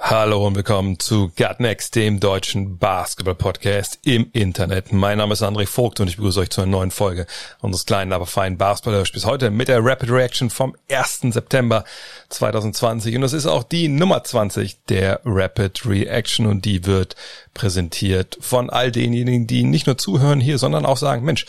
[0.00, 4.92] Hallo und willkommen zu Gut Next, dem deutschen Basketball-Podcast im Internet.
[4.92, 7.26] Mein Name ist André Vogt und ich begrüße euch zu einer neuen Folge
[7.60, 11.32] unseres kleinen, aber feinen Basketball-Hörspiels heute mit der Rapid Reaction vom 1.
[11.34, 11.84] September
[12.28, 13.16] 2020.
[13.16, 17.16] Und das ist auch die Nummer 20 der Rapid Reaction und die wird
[17.52, 21.44] präsentiert von all denjenigen, die nicht nur zuhören hier, sondern auch sagen, Mensch,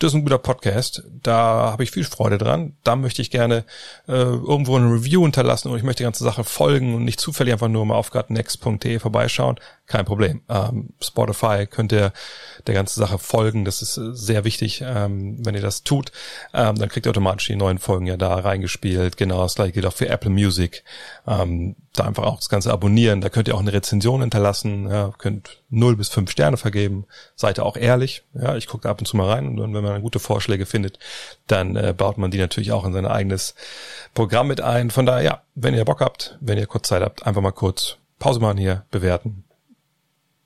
[0.00, 1.04] das ist ein guter Podcast.
[1.22, 2.76] Da habe ich viel Freude dran.
[2.84, 3.64] Da möchte ich gerne
[4.08, 7.52] äh, irgendwo eine Review hinterlassen und ich möchte die ganze Sache folgen und nicht zufällig
[7.52, 9.60] einfach nur mal auf gutnext.de vorbeischauen.
[9.90, 10.40] Kein Problem.
[10.48, 12.12] Ähm, Spotify könnt ihr
[12.68, 13.64] der ganzen Sache folgen.
[13.64, 16.12] Das ist äh, sehr wichtig, ähm, wenn ihr das tut.
[16.54, 19.16] Ähm, dann kriegt ihr automatisch die neuen Folgen ja da reingespielt.
[19.16, 20.84] Genau, das gleiche gilt auch für Apple Music.
[21.26, 23.20] Ähm, da einfach auch das Ganze abonnieren.
[23.20, 24.88] Da könnt ihr auch eine Rezension hinterlassen.
[24.88, 27.04] Ja, könnt 0 bis 5 Sterne vergeben.
[27.34, 28.22] Seid ihr auch ehrlich.
[28.32, 31.00] Ja, ich gucke ab und zu mal rein und wenn man gute Vorschläge findet,
[31.48, 33.56] dann äh, baut man die natürlich auch in sein eigenes
[34.14, 34.90] Programm mit ein.
[34.92, 37.96] Von daher, ja, wenn ihr Bock habt, wenn ihr kurz Zeit habt, einfach mal kurz
[38.20, 39.42] Pause machen hier, bewerten.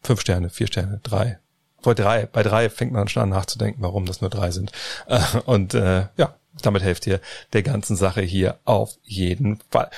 [0.04, 1.38] Fünf Sterne, vier Sterne, drei.
[1.82, 4.72] Vor drei, bei drei fängt man schon an nachzudenken, warum das nur drei sind.
[5.06, 7.20] Äh, und äh, ja, damit helft ihr
[7.52, 9.90] der ganzen Sache hier auf jeden Fall.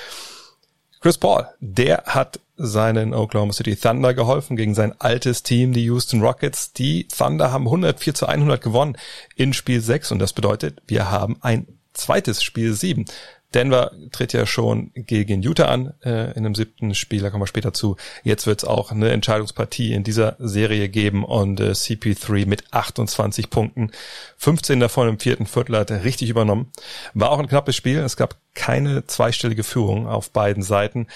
[0.99, 6.21] Chris Paul, der hat seinen Oklahoma City Thunder geholfen gegen sein altes Team, die Houston
[6.21, 6.73] Rockets.
[6.73, 8.97] Die Thunder haben 104 zu 100 gewonnen
[9.35, 13.05] in Spiel 6 und das bedeutet, wir haben ein zweites Spiel 7.
[13.53, 17.47] Denver tritt ja schon gegen Utah an äh, in dem siebten Spiel, da kommen wir
[17.47, 17.95] später zu.
[18.23, 23.49] Jetzt wird es auch eine Entscheidungspartie in dieser Serie geben und äh, CP3 mit 28
[23.49, 23.91] Punkten,
[24.37, 26.71] 15 davon im vierten Viertel hat er richtig übernommen.
[27.13, 31.07] War auch ein knappes Spiel, es gab keine zweistellige Führung auf beiden Seiten.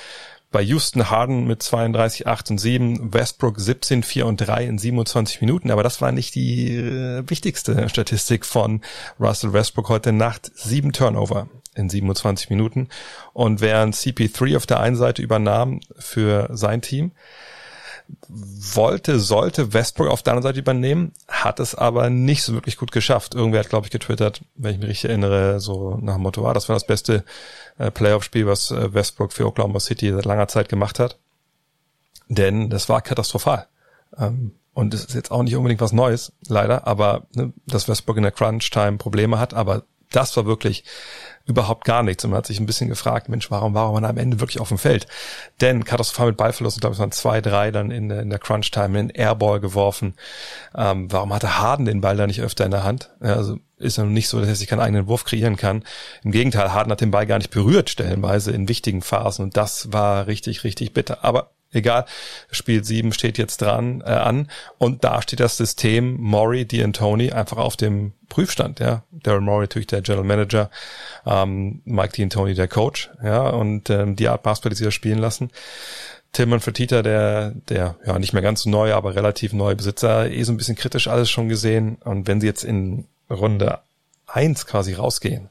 [0.51, 5.39] Bei Houston Harden mit 32, 8 und 7, Westbrook 17, 4 und 3 in 27
[5.39, 5.71] Minuten.
[5.71, 8.81] Aber das war nicht die äh, wichtigste Statistik von
[9.17, 10.51] Russell Westbrook heute Nacht.
[10.53, 12.89] Sieben Turnover in 27 Minuten.
[13.33, 17.11] Und während CP3 auf der einen Seite übernahm für sein Team,
[18.27, 22.91] wollte, sollte Westbrook auf der anderen Seite übernehmen, hat es aber nicht so wirklich gut
[22.91, 23.35] geschafft.
[23.35, 26.53] Irgendwer hat, glaube ich, getwittert, wenn ich mich richtig erinnere, so nach dem Motto, ah,
[26.53, 27.23] das war das beste
[27.77, 31.17] äh, Playoff-Spiel, was äh, Westbrook für Oklahoma City seit langer Zeit gemacht hat.
[32.27, 33.67] Denn das war katastrophal.
[34.17, 38.17] Ähm, und es ist jetzt auch nicht unbedingt was Neues, leider, aber ne, dass Westbrook
[38.17, 40.83] in der Crunch-Time Probleme hat, aber das war wirklich
[41.45, 42.23] überhaupt gar nichts.
[42.23, 44.69] Und man hat sich ein bisschen gefragt, Mensch, warum war man am Ende wirklich auf
[44.69, 45.07] dem Feld?
[45.59, 48.99] Denn katastrophal mit Ballverlust, ich glaube, es waren zwei, drei dann in, in der Crunch-Time
[48.99, 50.15] in Airball geworfen.
[50.75, 53.09] Ähm, warum hatte Harden den Ball da nicht öfter in der Hand?
[53.19, 55.83] Also ist ja nicht so, dass er sich keinen eigenen Wurf kreieren kann.
[56.23, 59.43] Im Gegenteil, Harden hat den Ball gar nicht berührt, stellenweise in wichtigen Phasen.
[59.43, 61.23] Und das war richtig, richtig bitter.
[61.23, 62.05] Aber egal.
[62.51, 67.57] Spiel 7 steht jetzt dran äh, an und da steht das System Maury, D'Antoni einfach
[67.57, 69.03] auf dem Prüfstand, ja.
[69.11, 70.69] Daryl Maury natürlich der General Manager,
[71.25, 75.19] ähm, Mike D'Antoni der Coach, ja, und ähm, die Art Basketball, die sie da spielen
[75.19, 75.51] lassen.
[76.31, 80.43] Tillman Fertitta, der, der ja nicht mehr ganz so neu, aber relativ neue Besitzer, eh
[80.43, 81.97] so ein bisschen kritisch alles schon gesehen.
[82.03, 83.79] Und wenn sie jetzt in Runde
[84.27, 85.49] eins quasi rausgehen,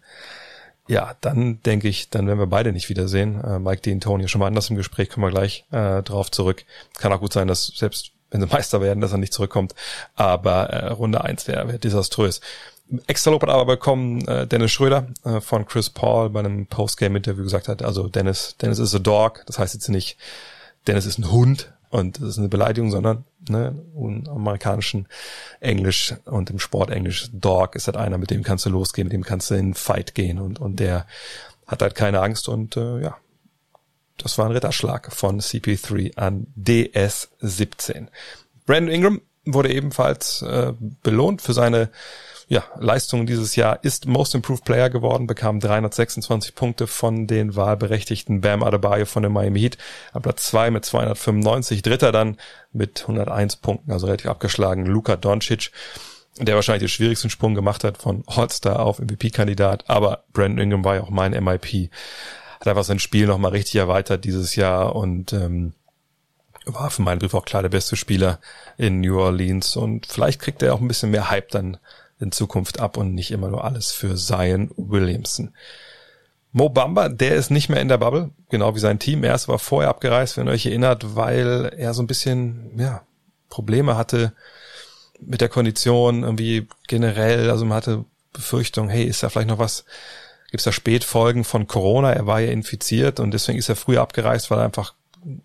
[0.91, 3.41] ja, dann denke ich, dann werden wir beide nicht wiedersehen.
[3.45, 6.65] Äh, Mike Dean, Tony schon mal anders im Gespräch, kommen wir gleich äh, drauf zurück.
[6.99, 9.77] Kann auch gut sein, dass selbst wenn sie Meister werden, dass er nicht zurückkommt.
[10.17, 12.41] Aber äh, Runde eins wäre wär desaströs.
[13.07, 17.45] Extra Lob hat aber bekommen äh, Dennis Schröder äh, von Chris Paul bei einem Postgame-Interview
[17.45, 19.45] gesagt hat, also Dennis, Dennis is a dog.
[19.47, 20.19] Das heißt jetzt nicht,
[20.89, 25.07] Dennis ist ein Hund, und das ist eine Beleidigung, sondern ne, im amerikanischen
[25.59, 29.25] Englisch und im Sportenglisch Dog ist halt einer, mit dem kannst du losgehen, mit dem
[29.25, 31.07] kannst du in Fight gehen und, und der
[31.67, 33.17] hat halt keine Angst und äh, ja,
[34.19, 38.07] das war ein Ritterschlag von CP3 an DS17.
[38.67, 40.73] Brandon Ingram wurde ebenfalls äh,
[41.03, 41.91] belohnt für seine
[42.51, 48.41] ja, Leistung dieses Jahr ist Most Improved Player geworden, bekam 326 Punkte von den wahlberechtigten
[48.41, 49.79] Bam Adebayo von der Miami Heat.
[50.13, 52.39] Am Platz zwei mit 295, Dritter dann
[52.73, 55.71] mit 101 Punkten, also relativ abgeschlagen, Luka Doncic,
[56.41, 60.97] der wahrscheinlich den schwierigsten Sprung gemacht hat von All-Star auf MVP-Kandidat, aber Brandon Ingram war
[60.97, 61.93] ja auch mein MIP.
[62.59, 65.75] Hat einfach sein Spiel nochmal richtig erweitert dieses Jahr und ähm,
[66.67, 68.41] war für meinen Brief auch klar der beste Spieler
[68.77, 71.79] in New Orleans und vielleicht kriegt er auch ein bisschen mehr Hype dann
[72.21, 75.55] in Zukunft ab und nicht immer nur alles für Zion Williamson.
[76.53, 79.23] Mo Bamba, der ist nicht mehr in der Bubble, genau wie sein Team.
[79.23, 83.03] Er ist aber vorher abgereist, wenn ihr euch erinnert, weil er so ein bisschen, ja,
[83.49, 84.33] Probleme hatte
[85.21, 89.85] mit der Kondition irgendwie generell, also man hatte Befürchtung, hey, ist da vielleicht noch was,
[90.51, 92.13] gibt es da Spätfolgen von Corona?
[92.13, 94.95] Er war ja infiziert und deswegen ist er früher abgereist, weil er einfach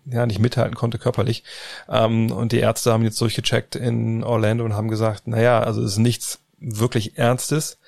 [0.06, 1.44] ja nicht mithalten konnte körperlich.
[1.88, 5.92] Ähm, und die Ärzte haben jetzt durchgecheckt in Orlando und haben gesagt, naja, also es
[5.92, 7.78] ist nichts wirklich Ernstes.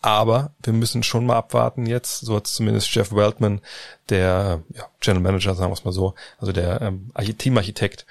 [0.00, 3.60] Aber wir müssen schon mal abwarten jetzt, so hat zumindest Jeff Weltman,
[4.08, 8.04] der ja, General Manager, sagen wir es mal so, also der ähm, Teamarchitekt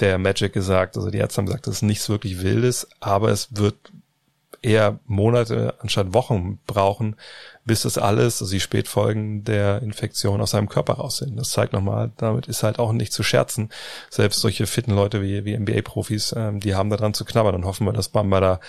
[0.00, 0.96] der Magic gesagt.
[0.96, 3.76] Also die Ärzte haben gesagt, das ist nichts wirklich Wildes, aber es wird
[4.62, 7.16] eher Monate anstatt Wochen brauchen,
[7.64, 11.36] bis das alles, also die Spätfolgen der Infektion aus seinem Körper raus sind.
[11.36, 13.70] Das zeigt nochmal, damit ist halt auch nicht zu scherzen.
[14.10, 17.64] Selbst solche fitten Leute wie, wie NBA-Profis, ähm, die haben da dran zu knabbern und
[17.64, 18.60] hoffen wir, dass Bamba da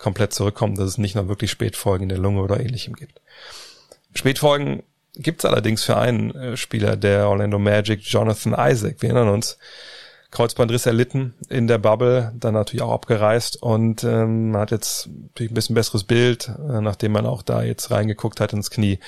[0.00, 3.20] komplett zurückkommt, dass es nicht noch wirklich Spätfolgen in der Lunge oder ähnlichem gibt.
[4.14, 4.82] Spätfolgen
[5.14, 8.96] gibt es allerdings für einen äh, Spieler der Orlando Magic, Jonathan Isaac.
[9.00, 9.58] Wir erinnern uns,
[10.30, 15.54] Kreuzbandriss erlitten in der Bubble, dann natürlich auch abgereist und ähm, hat jetzt natürlich ein
[15.54, 19.00] bisschen besseres Bild, äh, nachdem man auch da jetzt reingeguckt hat ins Knie,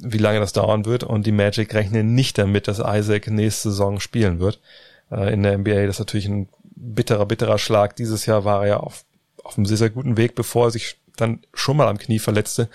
[0.00, 1.04] wie lange das dauern wird.
[1.04, 4.60] Und die Magic rechnen nicht damit, dass Isaac nächste Saison spielen wird
[5.10, 5.86] äh, in der NBA.
[5.86, 7.96] Das ist natürlich ein bitterer, bitterer Schlag.
[7.96, 9.04] Dieses Jahr war er ja auf,
[9.48, 12.68] auf einem sehr, sehr guten Weg, bevor er sich dann schon mal am Knie verletzte,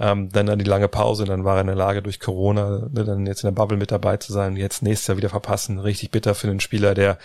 [0.00, 3.04] ähm, dann dann die lange Pause, dann war er in der Lage durch Corona, ne,
[3.04, 6.10] dann jetzt in der Bubble mit dabei zu sein, jetzt nächstes Jahr wieder verpassen, richtig
[6.10, 7.18] bitter für den Spieler, der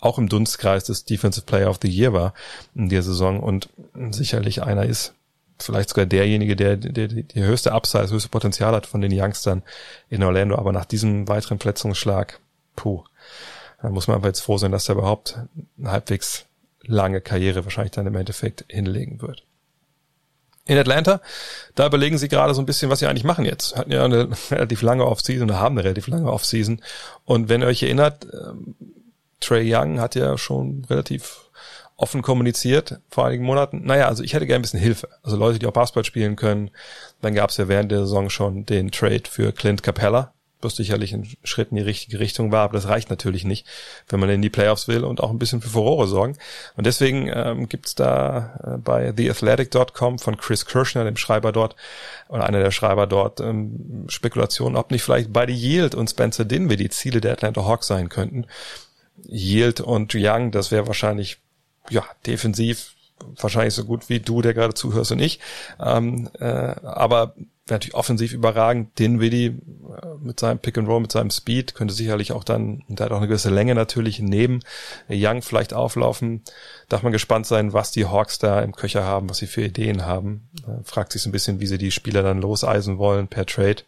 [0.00, 2.34] auch im Dunstkreis des Defensive Player of the Year war
[2.74, 3.68] in der Saison und
[4.10, 5.14] sicherlich einer ist,
[5.58, 9.12] vielleicht sogar derjenige, der, der, der die höchste Upside, das höchste Potenzial hat von den
[9.12, 9.62] Youngstern
[10.08, 12.40] in Orlando, aber nach diesem weiteren Verletzungsschlag,
[12.76, 13.04] puh,
[13.80, 15.38] da muss man aber jetzt froh sein, dass er überhaupt
[15.84, 16.46] halbwegs
[16.86, 19.44] lange Karriere wahrscheinlich dann im Endeffekt hinlegen wird
[20.64, 21.20] in Atlanta.
[21.74, 23.76] Da überlegen sie gerade so ein bisschen, was sie eigentlich machen jetzt.
[23.76, 26.80] Hatten ja eine relativ lange Offseason oder haben eine relativ lange Offseason.
[27.24, 28.74] Und wenn ihr euch erinnert, ähm,
[29.40, 31.50] Trey Young hat ja schon relativ
[31.96, 33.84] offen kommuniziert vor einigen Monaten.
[33.84, 35.08] Naja, also ich hätte gerne ein bisschen Hilfe.
[35.22, 36.70] Also Leute, die auch Basketball spielen können.
[37.20, 40.32] Dann gab es ja während der Saison schon den Trade für Clint Capella,
[40.64, 43.66] was sicherlich ein Schritt in die richtige Richtung war, aber das reicht natürlich nicht,
[44.08, 46.36] wenn man in die Playoffs will und auch ein bisschen für Furore sorgen.
[46.76, 51.76] Und deswegen ähm, gibt da äh, bei theathletic.com von Chris Kirschner, dem Schreiber dort,
[52.28, 56.82] oder einer der Schreiber dort, ähm, Spekulationen, ob nicht vielleicht beide Yield und Spencer Dinwiddie
[56.82, 58.46] die Ziele der Atlanta Hawks sein könnten.
[59.28, 61.38] Yield und Young, das wäre wahrscheinlich
[61.90, 62.94] ja defensiv
[63.40, 65.40] wahrscheinlich so gut wie du, der gerade zuhörst und ich.
[65.80, 67.34] Ähm, äh, aber
[67.66, 68.98] wäre natürlich offensiv überragend.
[68.98, 69.52] Dinwiddie äh,
[70.20, 73.12] mit seinem Pick and Roll, mit seinem Speed könnte sicherlich auch dann, und der hat
[73.12, 74.60] auch eine gewisse Länge natürlich, neben
[75.08, 76.42] Young vielleicht auflaufen.
[76.88, 80.04] Darf man gespannt sein, was die Hawks da im Köcher haben, was sie für Ideen
[80.04, 80.48] haben.
[80.66, 83.82] Äh, fragt sich so ein bisschen, wie sie die Spieler dann loseisen wollen per Trade.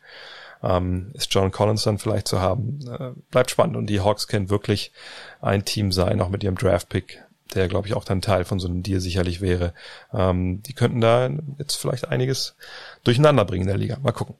[0.62, 2.78] Ähm, ist John Collins dann vielleicht zu haben?
[2.88, 4.92] Äh, bleibt spannend und die Hawks können wirklich
[5.40, 7.23] ein Team sein, auch mit ihrem Draft-Pick
[7.54, 9.74] der glaube ich auch dann Teil von so einem Deal sicherlich wäre.
[10.12, 12.56] Ähm, die könnten da jetzt vielleicht einiges
[13.04, 13.98] durcheinander bringen in der Liga.
[14.02, 14.36] Mal gucken.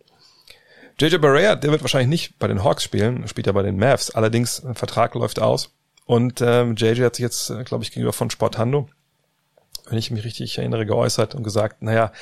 [1.00, 4.10] JJ Barrea, der wird wahrscheinlich nicht bei den Hawks spielen, spielt ja bei den Mavs.
[4.10, 5.74] Allerdings, Vertrag läuft aus.
[6.06, 8.88] Und ähm, JJ hat sich jetzt, äh, glaube ich, gegenüber von Sportando,
[9.88, 12.12] wenn ich mich richtig erinnere, geäußert und gesagt, naja,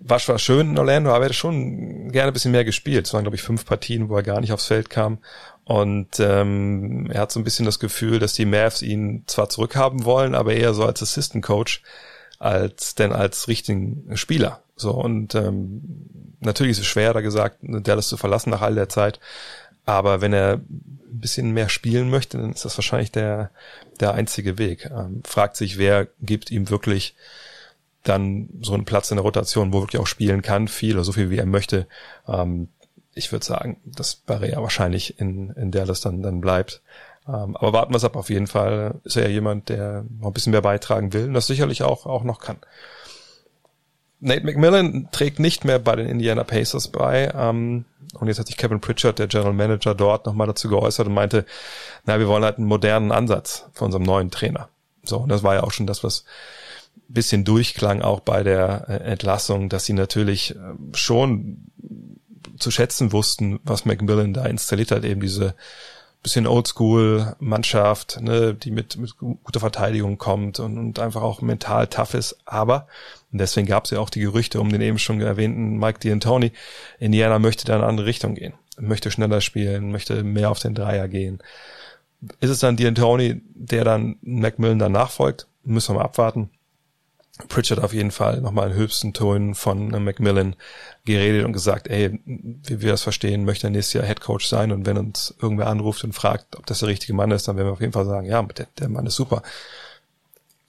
[0.00, 3.06] war zwar schön in Orlando, aber er hätte schon gerne ein bisschen mehr gespielt.
[3.06, 5.18] Es waren, glaube ich, fünf Partien, wo er gar nicht aufs Feld kam.
[5.64, 10.04] Und ähm, er hat so ein bisschen das Gefühl, dass die Mavs ihn zwar zurückhaben
[10.04, 11.82] wollen, aber eher so als Assistant Coach
[12.42, 14.62] als denn als richtigen Spieler.
[14.74, 18.88] So und ähm, natürlich ist es schwer, da gesagt, Dallas zu verlassen nach all der
[18.88, 19.20] Zeit.
[19.84, 23.50] Aber wenn er ein bisschen mehr spielen möchte, dann ist das wahrscheinlich der
[24.00, 24.90] der einzige Weg.
[24.90, 27.14] Ähm, fragt sich, wer gibt ihm wirklich
[28.02, 31.12] dann so einen Platz in der Rotation, wo wirklich auch spielen kann, viel oder so
[31.12, 31.86] viel wie er möchte.
[32.26, 32.68] Ähm,
[33.14, 36.82] ich würde sagen, dass Barrea wahrscheinlich in, in Dallas dann, dann bleibt.
[37.28, 39.00] Ähm, aber warten wir es ab auf jeden Fall.
[39.04, 42.06] Ist er ja jemand, der noch ein bisschen mehr beitragen will und das sicherlich auch,
[42.06, 42.56] auch noch kann.
[44.22, 47.32] Nate McMillan trägt nicht mehr bei den Indiana Pacers bei.
[47.34, 51.14] Ähm, und jetzt hat sich Kevin Pritchard, der General Manager dort, nochmal dazu geäußert und
[51.14, 51.44] meinte,
[52.04, 54.68] na, wir wollen halt einen modernen Ansatz von unserem neuen Trainer.
[55.02, 56.24] So, und das war ja auch schon das, was
[56.96, 61.66] ein bisschen durchklang auch bei der äh, Entlassung, dass sie natürlich ähm, schon
[62.58, 65.54] zu schätzen wussten, was Macmillan da installiert hat, eben diese
[66.22, 72.14] bisschen Oldschool-Mannschaft, ne, die mit, mit guter Verteidigung kommt und, und einfach auch mental tough
[72.14, 72.38] ist.
[72.44, 72.86] Aber,
[73.32, 76.52] und deswegen gab es ja auch die Gerüchte um den eben schon erwähnten Mike D'Antoni,
[76.98, 80.74] Indiana möchte da in eine andere Richtung gehen, möchte schneller spielen, möchte mehr auf den
[80.74, 81.42] Dreier gehen.
[82.40, 85.46] Ist es dann D'Antoni, der dann Macmillan dann nachfolgt?
[85.64, 86.50] Müssen wir mal abwarten.
[87.48, 90.54] Pritchard auf jeden Fall nochmal in höchsten Tönen von Macmillan
[91.04, 94.70] geredet und gesagt, ey, wie wir das verstehen, möchte er nächstes Jahr Head Coach sein
[94.70, 97.68] und wenn uns irgendwer anruft und fragt, ob das der richtige Mann ist, dann werden
[97.68, 99.42] wir auf jeden Fall sagen, ja, der, der Mann ist super.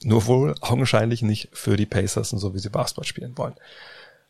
[0.06, 3.56] Nur wohl augenscheinlich nicht für die Pacers und so, wie sie Basketball spielen wollen.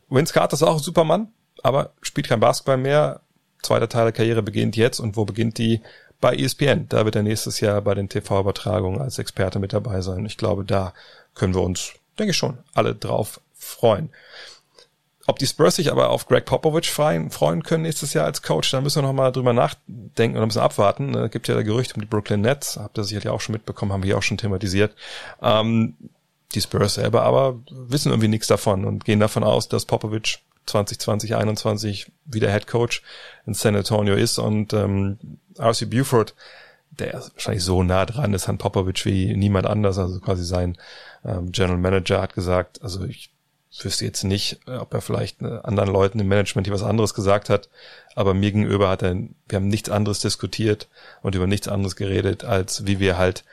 [0.09, 1.29] Vince Carter ist auch ein Supermann,
[1.61, 3.21] aber spielt kein Basketball mehr.
[3.61, 5.81] Zweiter Teil der Karriere beginnt jetzt und wo beginnt die?
[6.19, 6.87] Bei ESPN.
[6.87, 10.25] Da wird er nächstes Jahr bei den TV-Übertragungen als Experte mit dabei sein.
[10.25, 10.93] Ich glaube, da
[11.35, 14.09] können wir uns, denke ich schon, alle drauf freuen.
[15.25, 18.71] Ob die Spurs sich aber auf Greg Popovich freuen, freuen können nächstes Jahr als Coach,
[18.71, 21.15] da müssen wir noch mal drüber nachdenken ein bisschen abwarten.
[21.15, 23.93] Es gibt ja da Gerüchte um die Brooklyn Nets, habt ihr sicherlich auch schon mitbekommen,
[23.93, 24.93] haben wir auch schon thematisiert.
[25.41, 25.95] Ähm,
[26.53, 31.29] die Spurs selber aber wissen irgendwie nichts davon und gehen davon aus, dass Popovich 2020,
[31.29, 33.01] 2021 wieder Head Coach
[33.45, 35.17] in San Antonio ist und ähm,
[35.57, 36.35] RC Buford,
[36.91, 40.77] der wahrscheinlich so nah dran ist an Popovich wie niemand anders, also quasi sein
[41.25, 43.32] ähm, General Manager hat gesagt, also ich
[43.81, 47.13] wüsste jetzt nicht, äh, ob er vielleicht äh, anderen Leuten im Management hier was anderes
[47.13, 47.69] gesagt hat,
[48.15, 50.87] aber mir gegenüber hat er, wir haben nichts anderes diskutiert
[51.21, 53.43] und über nichts anderes geredet, als wie wir halt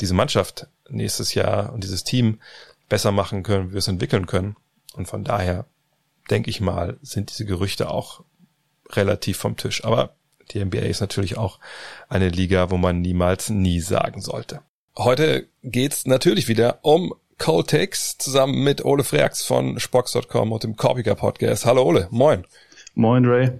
[0.00, 2.40] diese Mannschaft nächstes Jahr und dieses Team
[2.88, 4.56] besser machen können, wie wir es entwickeln können.
[4.94, 5.66] Und von daher
[6.30, 8.24] denke ich mal, sind diese Gerüchte auch
[8.90, 9.84] relativ vom Tisch.
[9.84, 10.14] Aber
[10.50, 11.58] die NBA ist natürlich auch
[12.08, 14.60] eine Liga, wo man niemals nie sagen sollte.
[14.96, 20.76] Heute geht's natürlich wieder um Cold Takes zusammen mit Ole Freaks von Spox.com und dem
[20.76, 21.64] Korpiger Podcast.
[21.64, 22.44] Hallo Ole, moin.
[22.94, 23.50] Moin Ray.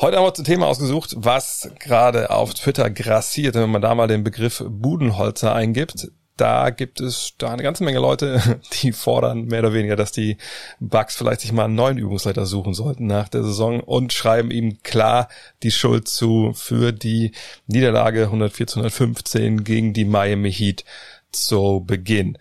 [0.00, 3.94] Heute haben wir uns ein Thema ausgesucht, was gerade auf Twitter grassiert, wenn man da
[3.94, 9.44] mal den Begriff Budenholzer eingibt da gibt es da eine ganze Menge Leute, die fordern
[9.44, 10.36] mehr oder weniger, dass die
[10.80, 14.82] Bugs vielleicht sich mal einen neuen Übungsleiter suchen sollten nach der Saison und schreiben ihm
[14.82, 15.28] klar
[15.62, 17.32] die Schuld zu für die
[17.66, 20.84] Niederlage 104 zu 115 gegen die Miami Heat
[21.30, 22.38] zu Beginn.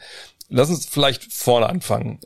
[0.56, 2.20] Lass uns vielleicht vorne anfangen,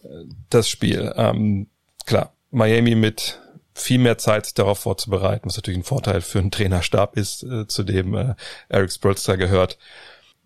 [0.49, 1.13] das Spiel.
[1.15, 1.67] Ähm,
[2.05, 3.39] klar, Miami mit
[3.73, 7.83] viel mehr Zeit darauf vorzubereiten, was natürlich ein Vorteil für einen Trainerstab ist, äh, zu
[7.83, 8.35] dem äh,
[8.69, 9.77] Eric Spolster gehört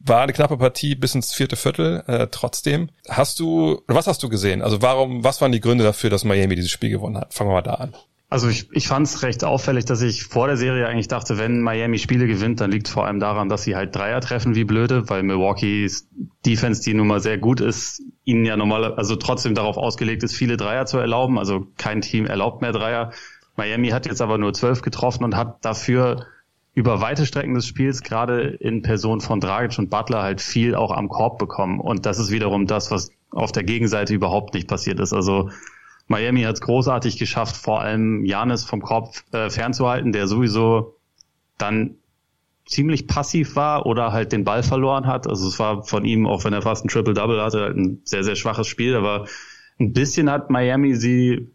[0.04, 2.04] war eine knappe Partie bis ins vierte Viertel.
[2.08, 4.62] Äh, trotzdem, hast du, was hast du gesehen?
[4.62, 7.34] Also warum, was waren die Gründe dafür, dass Miami dieses Spiel gewonnen hat?
[7.34, 7.94] Fangen wir mal da an.
[8.32, 11.60] Also ich, ich fand es recht auffällig, dass ich vor der Serie eigentlich dachte, wenn
[11.60, 15.10] Miami Spiele gewinnt, dann liegt vor allem daran, dass sie halt Dreier treffen wie blöde,
[15.10, 16.08] weil Milwaukees
[16.46, 20.34] Defense, die nun mal sehr gut ist, ihnen ja normal, also trotzdem darauf ausgelegt ist,
[20.34, 21.38] viele Dreier zu erlauben.
[21.38, 23.12] Also kein Team erlaubt mehr Dreier.
[23.58, 26.26] Miami hat jetzt aber nur zwölf getroffen und hat dafür
[26.74, 30.92] über weite Strecken des Spiels gerade in Person von Dragic und Butler halt viel auch
[30.92, 31.82] am Korb bekommen.
[31.82, 35.12] Und das ist wiederum das, was auf der Gegenseite überhaupt nicht passiert ist.
[35.12, 35.50] Also
[36.08, 40.98] Miami hat es großartig geschafft, vor allem Janis vom Korb äh, fernzuhalten, der sowieso
[41.58, 41.96] dann
[42.66, 45.28] ziemlich passiv war oder halt den Ball verloren hat.
[45.28, 48.24] Also es war von ihm, auch wenn er fast ein Triple-Double hatte, halt ein sehr,
[48.24, 48.96] sehr schwaches Spiel.
[48.96, 49.26] Aber
[49.80, 51.50] ein bisschen hat Miami sie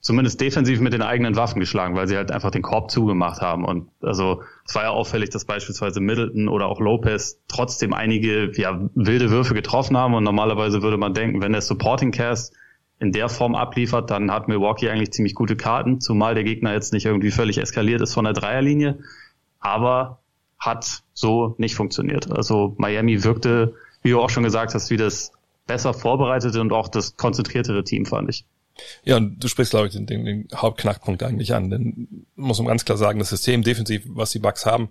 [0.00, 3.64] zumindest defensiv mit den eigenen Waffen geschlagen, weil sie halt einfach den Korb zugemacht haben.
[3.64, 8.80] Und also es war ja auffällig, dass beispielsweise Middleton oder auch Lopez trotzdem einige ja,
[8.94, 10.14] wilde Würfe getroffen haben.
[10.14, 12.54] Und normalerweise würde man denken, wenn der Supporting Cast
[13.00, 16.92] in der Form abliefert, dann hat Milwaukee eigentlich ziemlich gute Karten, zumal der Gegner jetzt
[16.92, 18.98] nicht irgendwie völlig eskaliert ist von der Dreierlinie.
[19.60, 20.20] Aber
[20.58, 22.30] hat so nicht funktioniert.
[22.30, 25.32] Also Miami wirkte, wie du auch schon gesagt hast, wie das
[25.66, 28.44] besser vorbereitete und auch das konzentriertere Team, fand ich.
[29.04, 31.70] Ja, und du sprichst, glaube ich, den, den, den Hauptknackpunkt eigentlich an.
[31.70, 34.88] Denn muss man ganz klar sagen, das System defensiv, was die Bugs haben,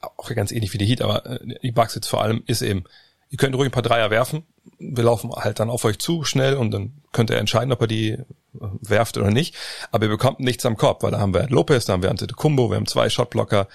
[0.00, 2.84] auch ganz ähnlich wie die Heat, aber äh, die Bugs jetzt vor allem ist eben,
[3.30, 4.44] ihr könnt ruhig ein paar Dreier werfen,
[4.78, 7.86] wir laufen halt dann auf euch zu schnell und dann könnt ihr entscheiden, ob er
[7.86, 9.54] die äh, werft oder nicht.
[9.90, 12.70] Aber ihr bekommt nichts am Korb, weil da haben wir Lopez, da haben wir Antetokounmpo,
[12.70, 13.68] wir haben zwei Shotblocker,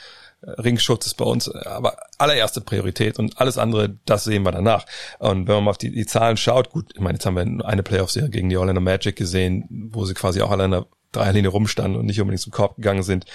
[0.47, 4.85] Ringschutz ist bei uns aber allererste Priorität und alles andere, das sehen wir danach.
[5.19, 7.65] Und wenn man mal auf die, die Zahlen schaut, gut, ich meine, jetzt haben wir
[7.65, 11.49] eine Playoff-Serie gegen die Orlando Magic gesehen, wo sie quasi auch alle in der Dreierlinie
[11.49, 13.25] rumstanden und nicht unbedingt zum Korb gegangen sind.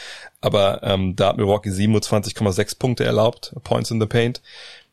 [0.40, 4.42] Aber ähm, da hat Milwaukee 27,6 Punkte erlaubt, Points in the Paint.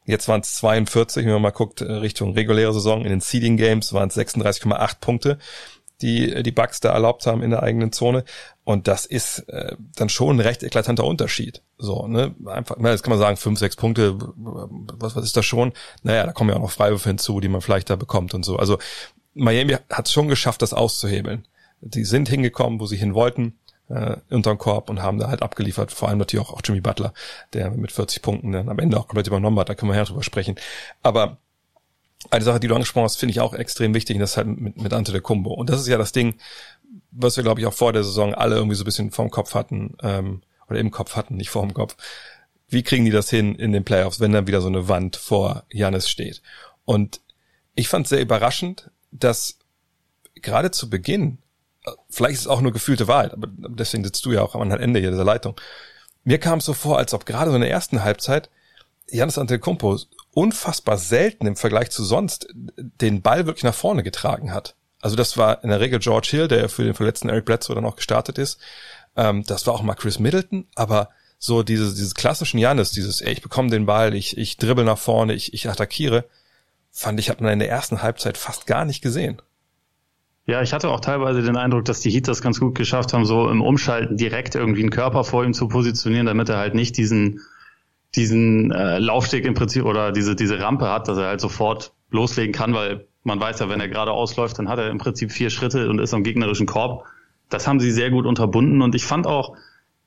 [0.07, 3.03] Jetzt waren es 42, wenn man mal guckt, äh, Richtung reguläre Saison.
[3.03, 5.37] In den Seeding Games waren es 36,8 Punkte
[6.01, 8.23] die die Bugs da erlaubt haben in der eigenen Zone.
[8.63, 11.63] Und das ist äh, dann schon ein recht eklatanter Unterschied.
[11.77, 12.35] So, ne?
[12.45, 15.73] Einfach, na, jetzt kann man sagen, fünf, sechs Punkte, was, was ist das schon?
[16.03, 18.57] Naja, da kommen ja auch noch Freiwürfe hinzu, die man vielleicht da bekommt und so.
[18.57, 18.77] Also
[19.33, 21.47] Miami hat es schon geschafft, das auszuhebeln.
[21.81, 23.57] Die sind hingekommen, wo sie hin wollten,
[23.89, 25.91] äh, unterm Korb und haben da halt abgeliefert.
[25.91, 27.13] Vor allem natürlich auch, auch Jimmy Butler,
[27.53, 29.69] der mit 40 Punkten dann am Ende auch komplett übernommen hat.
[29.69, 30.55] Da können wir ja drüber sprechen.
[31.03, 31.37] Aber
[32.29, 34.47] eine Sache, die du angesprochen hast, finde ich auch extrem wichtig, und das ist halt
[34.47, 35.53] mit, mit Ante de Kumbo.
[35.53, 36.39] Und das ist ja das Ding,
[37.11, 39.53] was wir, glaube ich, auch vor der Saison alle irgendwie so ein bisschen vorm Kopf
[39.53, 41.95] hatten, ähm, oder im Kopf hatten, nicht vorm Kopf.
[42.67, 45.63] Wie kriegen die das hin in den Playoffs, wenn dann wieder so eine Wand vor
[45.71, 46.41] Janis steht?
[46.83, 47.21] Und
[47.75, 49.59] ich fand sehr überraschend, dass
[50.35, 51.37] gerade zu Beginn,
[52.09, 54.99] vielleicht ist es auch nur gefühlte Wahrheit, aber deswegen sitzt du ja auch am Ende
[54.99, 55.59] hier dieser Leitung.
[56.23, 58.49] Mir kam es so vor, als ob gerade so in der ersten Halbzeit
[59.09, 59.97] Janis Antetokounmpo
[60.33, 64.75] unfassbar selten im Vergleich zu sonst den Ball wirklich nach vorne getragen hat.
[64.99, 67.85] Also das war in der Regel George Hill, der für den verletzten Eric Bledsoe dann
[67.85, 68.59] auch gestartet ist.
[69.15, 73.31] Ähm, das war auch mal Chris Middleton, aber so dieses, dieses klassischen Janis, dieses, ey,
[73.31, 76.25] ich bekomme den Ball, ich, ich dribbel nach vorne, ich, ich attackiere,
[76.91, 79.41] fand ich, hat man in der ersten Halbzeit fast gar nicht gesehen.
[80.47, 83.25] Ja, ich hatte auch teilweise den Eindruck, dass die Heat das ganz gut geschafft haben,
[83.25, 86.95] so im Umschalten direkt irgendwie einen Körper vor ihm zu positionieren, damit er halt nicht
[86.97, 87.41] diesen,
[88.15, 92.53] diesen äh, Laufsteg im Prinzip oder diese, diese Rampe hat, dass er halt sofort loslegen
[92.53, 95.49] kann, weil man weiß ja, wenn er gerade ausläuft, dann hat er im Prinzip vier
[95.49, 97.03] Schritte und ist am gegnerischen Korb.
[97.49, 99.57] Das haben sie sehr gut unterbunden und ich fand auch,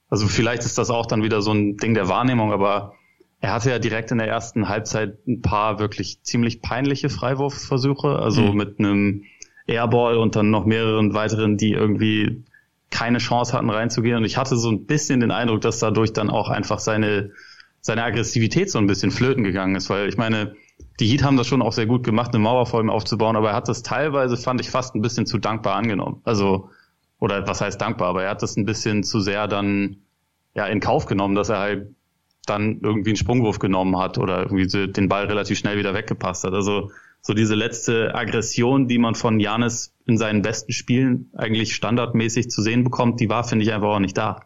[0.08, 2.94] also vielleicht ist das auch dann wieder so ein Ding der Wahrnehmung, aber
[3.42, 8.40] er hatte ja direkt in der ersten Halbzeit ein paar wirklich ziemlich peinliche Freiwurfversuche, also
[8.40, 8.56] mhm.
[8.56, 9.24] mit einem
[9.70, 12.44] Airball und dann noch mehreren weiteren, die irgendwie
[12.90, 14.16] keine Chance hatten reinzugehen.
[14.16, 17.30] Und ich hatte so ein bisschen den Eindruck, dass dadurch dann auch einfach seine,
[17.80, 20.54] seine Aggressivität so ein bisschen flöten gegangen ist, weil ich meine,
[20.98, 23.50] die Heat haben das schon auch sehr gut gemacht, eine Mauer vor ihm aufzubauen, aber
[23.50, 26.20] er hat das teilweise, fand ich, fast ein bisschen zu dankbar angenommen.
[26.24, 26.70] Also,
[27.18, 29.98] oder was heißt dankbar, aber er hat das ein bisschen zu sehr dann,
[30.54, 31.94] ja, in Kauf genommen, dass er halt
[32.46, 36.54] dann irgendwie einen Sprungwurf genommen hat oder irgendwie den Ball relativ schnell wieder weggepasst hat.
[36.54, 36.90] Also,
[37.22, 42.62] so diese letzte Aggression, die man von Janis in seinen besten Spielen eigentlich standardmäßig zu
[42.62, 44.40] sehen bekommt, die war, finde ich, einfach auch nicht da.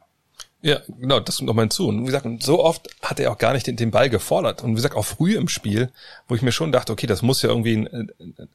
[0.64, 1.88] Ja, genau, das kommt nochmal hinzu.
[1.88, 4.64] Und wie gesagt, so oft hat er auch gar nicht den, den, Ball gefordert.
[4.64, 5.90] Und wie gesagt, auch früh im Spiel,
[6.26, 7.86] wo ich mir schon dachte, okay, das muss ja irgendwie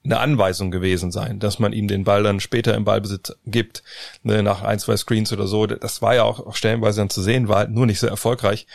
[0.04, 3.84] eine Anweisung gewesen sein, dass man ihm den Ball dann später im Ballbesitz gibt,
[4.24, 5.68] ne, nach ein, zwei Screens oder so.
[5.68, 8.66] Das war ja auch, auch stellenweise dann zu sehen, war halt nur nicht so erfolgreich.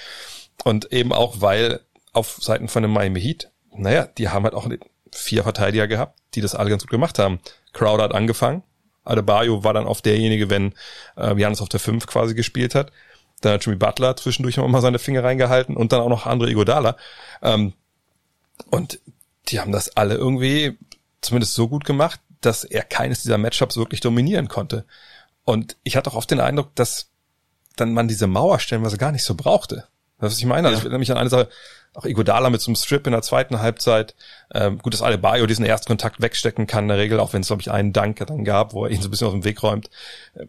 [0.62, 1.80] Und eben auch, weil
[2.12, 4.68] auf Seiten von dem Miami Heat, naja, die haben halt auch
[5.14, 7.40] vier Verteidiger gehabt, die das alle ganz gut gemacht haben.
[7.72, 8.62] Crowder hat angefangen.
[9.04, 10.74] Adebayo war dann auf derjenige, wenn
[11.16, 12.90] äh, Janis auf der 5 quasi gespielt hat.
[13.40, 16.50] Dann hat Jimmy Butler zwischendurch noch mal seine Finger reingehalten und dann auch noch Andre
[16.50, 16.96] Iguodala.
[17.42, 17.74] Ähm,
[18.70, 19.00] und
[19.48, 20.78] die haben das alle irgendwie
[21.20, 24.84] zumindest so gut gemacht, dass er keines dieser Matchups wirklich dominieren konnte.
[25.44, 27.10] Und ich hatte auch oft den Eindruck, dass
[27.76, 29.86] dann man diese Mauer stellenweise gar nicht so brauchte.
[30.24, 30.68] Was ich meine?
[30.68, 30.78] Also ja.
[30.78, 31.48] ich erinnere mich an eine Sache,
[31.94, 34.14] auch Iguodala mit so einem Strip in der zweiten Halbzeit.
[34.52, 37.62] Ähm, gut, dass Adebayo diesen Erstkontakt wegstecken kann in der Regel, auch wenn es, glaube
[37.62, 39.90] ich, einen Dank dann gab, wo er ihn so ein bisschen aus dem Weg räumt.
[40.34, 40.46] Äh,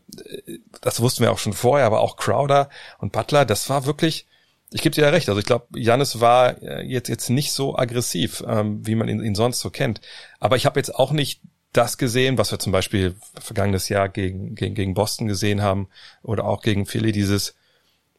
[0.82, 4.26] das wussten wir auch schon vorher, aber auch Crowder und Butler, das war wirklich,
[4.72, 7.78] ich gebe dir ja recht, also ich glaube, Janis war äh, jetzt, jetzt nicht so
[7.78, 10.02] aggressiv, ähm, wie man ihn, ihn sonst so kennt.
[10.40, 11.42] Aber ich habe jetzt auch nicht
[11.74, 15.90] das gesehen, was wir zum Beispiel vergangenes Jahr gegen, gegen, gegen Boston gesehen haben
[16.24, 17.56] oder auch gegen Philly, dieses,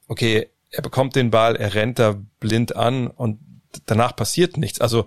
[0.08, 3.38] okay, er bekommt den Ball, er rennt da blind an und
[3.86, 4.80] danach passiert nichts.
[4.80, 5.06] Also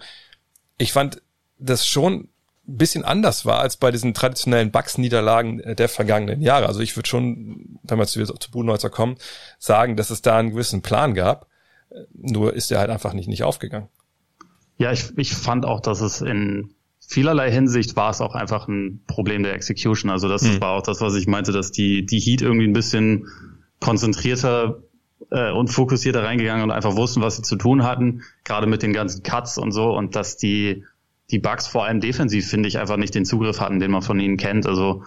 [0.77, 1.21] ich fand
[1.57, 2.29] das schon
[2.67, 6.67] ein bisschen anders war als bei diesen traditionellen Bucks-Niederlagen der vergangenen Jahre.
[6.67, 9.17] Also ich würde schon, wenn wir zu, zu Budenholzer kommen,
[9.57, 11.47] sagen, dass es da einen gewissen Plan gab.
[12.13, 13.89] Nur ist er halt einfach nicht, nicht aufgegangen.
[14.77, 19.03] Ja, ich, ich fand auch, dass es in vielerlei Hinsicht war es auch einfach ein
[19.07, 20.11] Problem der Execution.
[20.11, 20.61] Also das hm.
[20.61, 23.27] war auch das, was ich meinte, dass die, die Heat irgendwie ein bisschen
[23.79, 24.83] konzentrierter
[25.31, 28.93] äh, und fokussierter reingegangen und einfach wussten, was sie zu tun hatten, gerade mit den
[28.93, 30.83] ganzen Cuts und so und dass die
[31.31, 34.19] die Bugs vor allem defensiv finde ich einfach nicht den Zugriff hatten, den man von
[34.19, 34.65] ihnen kennt.
[34.65, 35.03] Also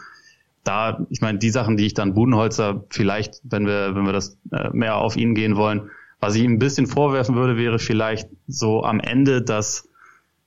[0.63, 4.39] da, ich meine, die Sachen, die ich dann Budenholzer vielleicht, wenn wir wenn wir das
[4.53, 8.29] äh, mehr auf ihn gehen wollen, was ich ihm ein bisschen vorwerfen würde, wäre vielleicht
[8.47, 9.89] so am Ende, dass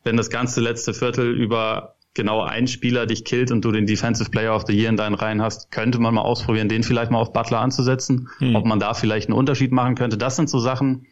[0.04, 4.32] wenn das ganze letzte Viertel über genau ein Spieler dich killt und du den Defensive
[4.32, 7.19] Player of the Year in deinen Reihen hast, könnte man mal ausprobieren, den vielleicht mal
[7.19, 8.56] auf Butler anzusetzen, hm.
[8.56, 10.17] ob man da vielleicht einen Unterschied machen könnte.
[10.17, 11.06] Das sind so Sachen,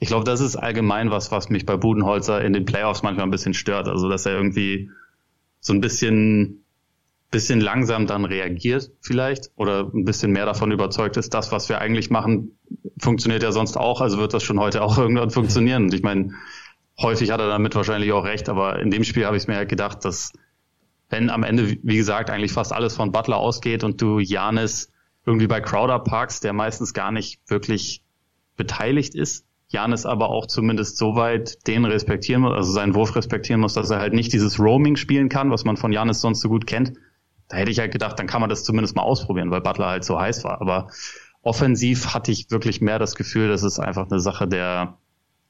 [0.00, 3.30] ich glaube, das ist allgemein was, was mich bei Budenholzer in den Playoffs manchmal ein
[3.30, 3.88] bisschen stört.
[3.88, 4.90] Also, dass er irgendwie
[5.60, 6.64] so ein bisschen,
[7.30, 11.80] bisschen langsam dann reagiert vielleicht oder ein bisschen mehr davon überzeugt ist, das, was wir
[11.80, 12.58] eigentlich machen,
[13.00, 15.84] funktioniert ja sonst auch, also wird das schon heute auch irgendwann funktionieren.
[15.84, 16.32] Und ich meine,
[17.00, 19.68] häufig hat er damit wahrscheinlich auch recht, aber in dem Spiel habe ich mir halt
[19.68, 20.32] gedacht, dass
[21.08, 24.92] wenn am Ende, wie gesagt, eigentlich fast alles von Butler ausgeht und du Janis
[25.24, 28.02] irgendwie bei Crowder parkst, der meistens gar nicht wirklich
[28.56, 33.60] beteiligt ist, Janis aber auch zumindest so weit den respektieren muss, also seinen Wurf respektieren
[33.60, 36.48] muss, dass er halt nicht dieses Roaming spielen kann, was man von Janis sonst so
[36.48, 36.94] gut kennt.
[37.48, 40.04] Da hätte ich halt gedacht, dann kann man das zumindest mal ausprobieren, weil Butler halt
[40.04, 40.60] so heiß war.
[40.60, 40.88] Aber
[41.42, 44.98] offensiv hatte ich wirklich mehr das Gefühl, dass es einfach eine Sache der,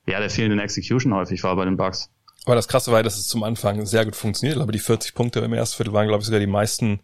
[0.06, 2.10] ja, der fehlenden Execution häufig war bei den Bucks.
[2.48, 4.58] Aber das Krasse war, dass es zum Anfang sehr gut funktioniert.
[4.58, 7.00] Aber die 40 Punkte im ersten Viertel waren, glaube ich, sogar die meisten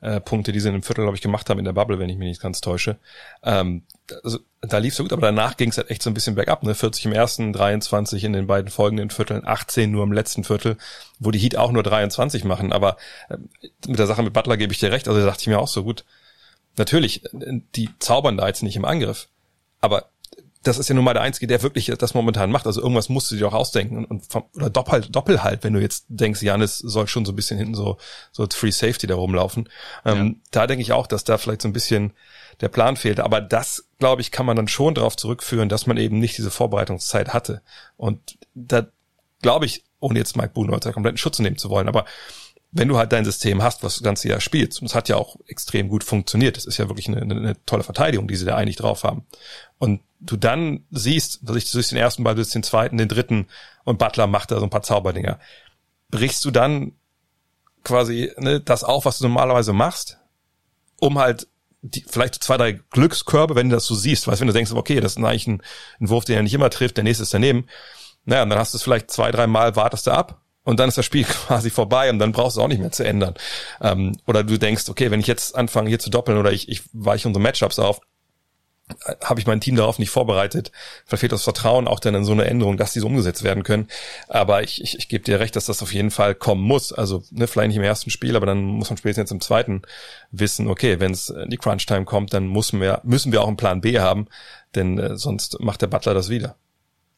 [0.00, 2.08] äh, Punkte, die sie in dem Viertel, glaube ich, gemacht haben in der Bubble, wenn
[2.08, 2.98] ich mich nicht ganz täusche.
[3.42, 3.82] Ähm,
[4.22, 6.62] also, da lief so gut, aber danach ging es halt echt so ein bisschen bergab.
[6.62, 6.76] Ne?
[6.76, 10.76] 40 im ersten, 23 in den beiden folgenden Vierteln, 18 nur im letzten Viertel,
[11.18, 12.72] wo die Heat auch nur 23 machen.
[12.72, 12.96] Aber
[13.30, 13.38] äh,
[13.88, 15.08] mit der Sache mit Butler gebe ich dir recht.
[15.08, 16.04] Also da dachte ich mir auch so gut.
[16.76, 19.26] Natürlich, die zaubern da jetzt nicht im Angriff,
[19.80, 20.10] aber
[20.64, 22.66] das ist ja nun mal der Einzige, der wirklich das momentan macht.
[22.66, 25.80] Also irgendwas musst du dir auch ausdenken und, und oder Doppel, Doppel halt, wenn du
[25.80, 27.98] jetzt denkst, Janis soll schon so ein bisschen hinten so
[28.32, 29.68] so Free Safety da rumlaufen.
[30.04, 30.48] Ähm, ja.
[30.50, 32.12] Da denke ich auch, dass da vielleicht so ein bisschen
[32.60, 33.24] der Plan fehlte.
[33.24, 36.50] Aber das, glaube ich, kann man dann schon darauf zurückführen, dass man eben nicht diese
[36.50, 37.62] Vorbereitungszeit hatte.
[37.96, 38.86] Und da
[39.42, 42.06] glaube ich, ohne jetzt Mike Budenholzer kompletten Schutz nehmen zu wollen, aber
[42.76, 45.16] wenn du halt dein System hast, was das ganze Jahr spielst, und es hat ja
[45.16, 48.56] auch extrem gut funktioniert, das ist ja wirklich eine, eine tolle Verteidigung, die sie da
[48.56, 49.24] eigentlich drauf haben.
[49.78, 53.46] Und du dann siehst, dass ich durch den ersten Ball, durch den zweiten, den dritten
[53.84, 55.38] und Butler macht da so ein paar Zauberdinger.
[56.10, 56.92] Brichst du dann
[57.84, 60.18] quasi ne, das auf, was du normalerweise machst,
[60.98, 61.46] um halt
[61.82, 64.98] die, vielleicht zwei, drei Glückskörbe, wenn du das so siehst, weißt, wenn du denkst, okay,
[64.98, 65.62] das ist eigentlich ein,
[66.00, 67.66] ein Wurf, den er nicht immer trifft, der nächste ist daneben.
[68.24, 70.88] Naja, und dann hast du es vielleicht zwei, drei Mal, wartest du ab und dann
[70.88, 73.34] ist das Spiel quasi vorbei und dann brauchst du auch nicht mehr zu ändern.
[73.80, 76.82] Ähm, oder du denkst, okay, wenn ich jetzt anfange hier zu doppeln oder ich, ich
[76.92, 78.00] weiche unsere Matchups auf,
[79.06, 80.72] äh, habe ich mein Team darauf nicht vorbereitet.
[81.06, 83.88] Vielleicht fehlt das Vertrauen auch dann in so eine Änderung, dass diese umgesetzt werden können.
[84.28, 86.92] Aber ich, ich, ich gebe dir recht, dass das auf jeden Fall kommen muss.
[86.92, 89.82] Also ne, vielleicht nicht im ersten Spiel, aber dann muss man spätestens jetzt im zweiten
[90.30, 93.56] wissen, okay, wenn es in die Crunch-Time kommt, dann müssen wir, müssen wir auch einen
[93.56, 94.28] Plan B haben,
[94.74, 96.56] denn äh, sonst macht der Butler das wieder.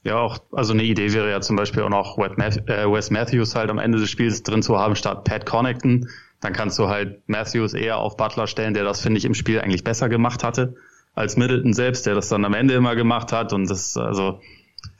[0.07, 3.71] Ja, auch, also eine Idee wäre ja zum Beispiel auch noch äh, Wes Matthews halt
[3.71, 6.09] am Ende des Spiels drin zu haben statt Pat Connaughton.
[6.41, 9.61] Dann kannst du halt Matthews eher auf Butler stellen, der das, finde ich, im Spiel
[9.61, 10.77] eigentlich besser gemacht hatte
[11.17, 13.53] als Middleton selbst, der das dann am Ende immer gemacht hat.
[13.53, 14.41] Und das, also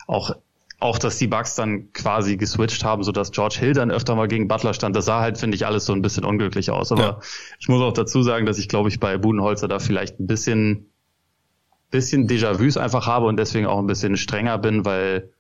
[0.09, 0.35] auch,
[0.81, 4.27] auch, dass die Bucks dann quasi geswitcht haben, so dass George Hill dann öfter mal
[4.27, 6.91] gegen Butler stand, das sah halt, finde ich, alles so ein bisschen unglücklich aus.
[6.91, 7.21] Aber ja.
[7.61, 10.91] ich muss auch dazu sagen, dass ich, glaube ich, bei Budenholzer da vielleicht ein bisschen
[11.91, 15.31] bisschen Déjà-vus einfach habe und deswegen auch ein bisschen strenger bin, weil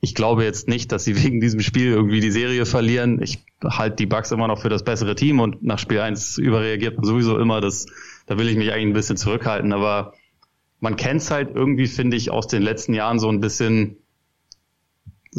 [0.00, 3.20] ich glaube jetzt nicht, dass sie wegen diesem Spiel irgendwie die Serie verlieren.
[3.22, 6.96] Ich halte die Bugs immer noch für das bessere Team und nach Spiel 1 überreagiert
[6.96, 7.60] man sowieso immer.
[7.60, 7.86] Das,
[8.26, 9.72] da will ich mich eigentlich ein bisschen zurückhalten.
[9.72, 10.12] Aber
[10.80, 13.96] man kennt es halt irgendwie, finde ich, aus den letzten Jahren so ein bisschen,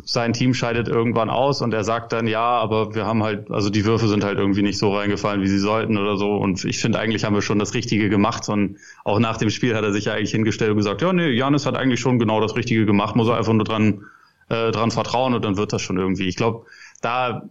[0.03, 3.69] sein Team scheidet irgendwann aus und er sagt dann, ja, aber wir haben halt, also
[3.69, 6.35] die Würfe sind halt irgendwie nicht so reingefallen, wie sie sollten oder so.
[6.35, 8.49] Und ich finde, eigentlich haben wir schon das Richtige gemacht.
[8.49, 11.29] Und auch nach dem Spiel hat er sich ja eigentlich hingestellt und gesagt, ja, nee,
[11.29, 14.03] Janis hat eigentlich schon genau das Richtige gemacht, muss er einfach nur dran,
[14.49, 16.27] äh, dran vertrauen und dann wird das schon irgendwie.
[16.27, 16.65] Ich glaube,
[17.01, 17.49] da,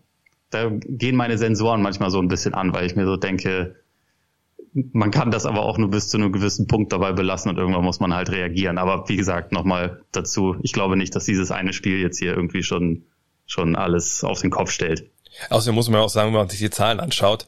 [0.50, 3.76] da gehen meine Sensoren manchmal so ein bisschen an, weil ich mir so denke,
[4.74, 7.84] man kann das aber auch nur bis zu einem gewissen Punkt dabei belassen und irgendwann
[7.84, 8.78] muss man halt reagieren.
[8.78, 12.64] Aber wie gesagt, nochmal dazu, ich glaube nicht, dass dieses eine Spiel jetzt hier irgendwie
[12.64, 13.04] schon,
[13.46, 15.10] schon alles auf den Kopf stellt.
[15.50, 17.46] Außerdem muss man auch sagen, wenn man sich die Zahlen anschaut,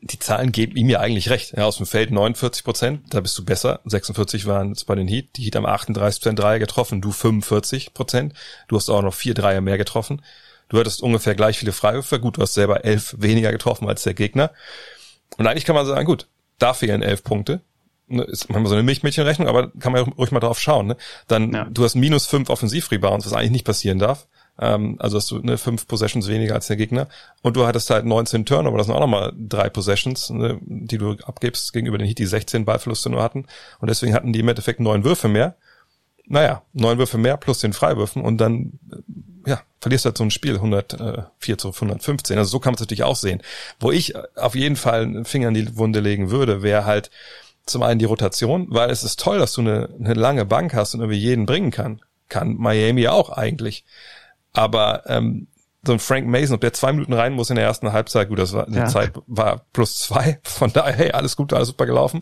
[0.00, 1.56] die Zahlen geben ihm ja eigentlich recht.
[1.56, 3.80] Ja, aus dem Feld 49 Prozent, da bist du besser.
[3.84, 5.36] 46 waren es bei den Heat.
[5.36, 8.32] Die Heat haben 38 Prozent Dreier getroffen, du 45 Prozent.
[8.68, 10.22] Du hast auch noch vier Dreier mehr getroffen.
[10.68, 12.20] Du hattest ungefähr gleich viele Freiwürfe.
[12.20, 14.52] Gut, du hast selber elf weniger getroffen als der Gegner.
[15.36, 17.60] Und eigentlich kann man sagen, gut, da fehlen elf Punkte.
[18.06, 20.86] Ne, ist manchmal so eine Milchmädchenrechnung, aber kann man ruhig mal drauf schauen.
[20.86, 20.96] Ne?
[21.26, 21.64] Dann, ja.
[21.70, 24.26] du hast minus fünf Offensivrebounds, was eigentlich nicht passieren darf.
[24.58, 27.08] Ähm, also hast du ne, fünf Possessions weniger als der Gegner.
[27.42, 31.12] Und du hattest halt 19 Turnover, das sind auch nochmal drei Possessions, ne, die du
[31.24, 33.46] abgibst gegenüber den Heat, die 16 Ballverluste nur hatten.
[33.78, 35.56] Und deswegen hatten die im Endeffekt neun Würfe mehr.
[36.26, 38.78] Naja, neun Würfe mehr plus den Freiwürfen und dann
[39.48, 42.38] ja, verlierst halt so ein Spiel 104 zu 115.
[42.38, 43.42] Also so kann man es natürlich auch sehen.
[43.80, 47.10] Wo ich auf jeden Fall einen Finger in die Wunde legen würde, wäre halt
[47.66, 50.94] zum einen die Rotation, weil es ist toll, dass du eine, eine lange Bank hast
[50.94, 52.00] und irgendwie jeden bringen kann.
[52.28, 53.84] Kann Miami auch eigentlich.
[54.52, 55.48] Aber ähm,
[55.84, 58.38] so ein Frank Mason, ob der zwei Minuten rein muss in der ersten Halbzeit, gut,
[58.38, 58.86] das war, die ja.
[58.86, 62.20] Zeit war plus zwei, von daher, hey, alles gut, alles super gelaufen,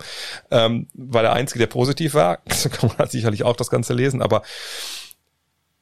[0.50, 4.22] ähm, war der Einzige, der positiv war, so kann man sicherlich auch das Ganze lesen,
[4.22, 4.42] aber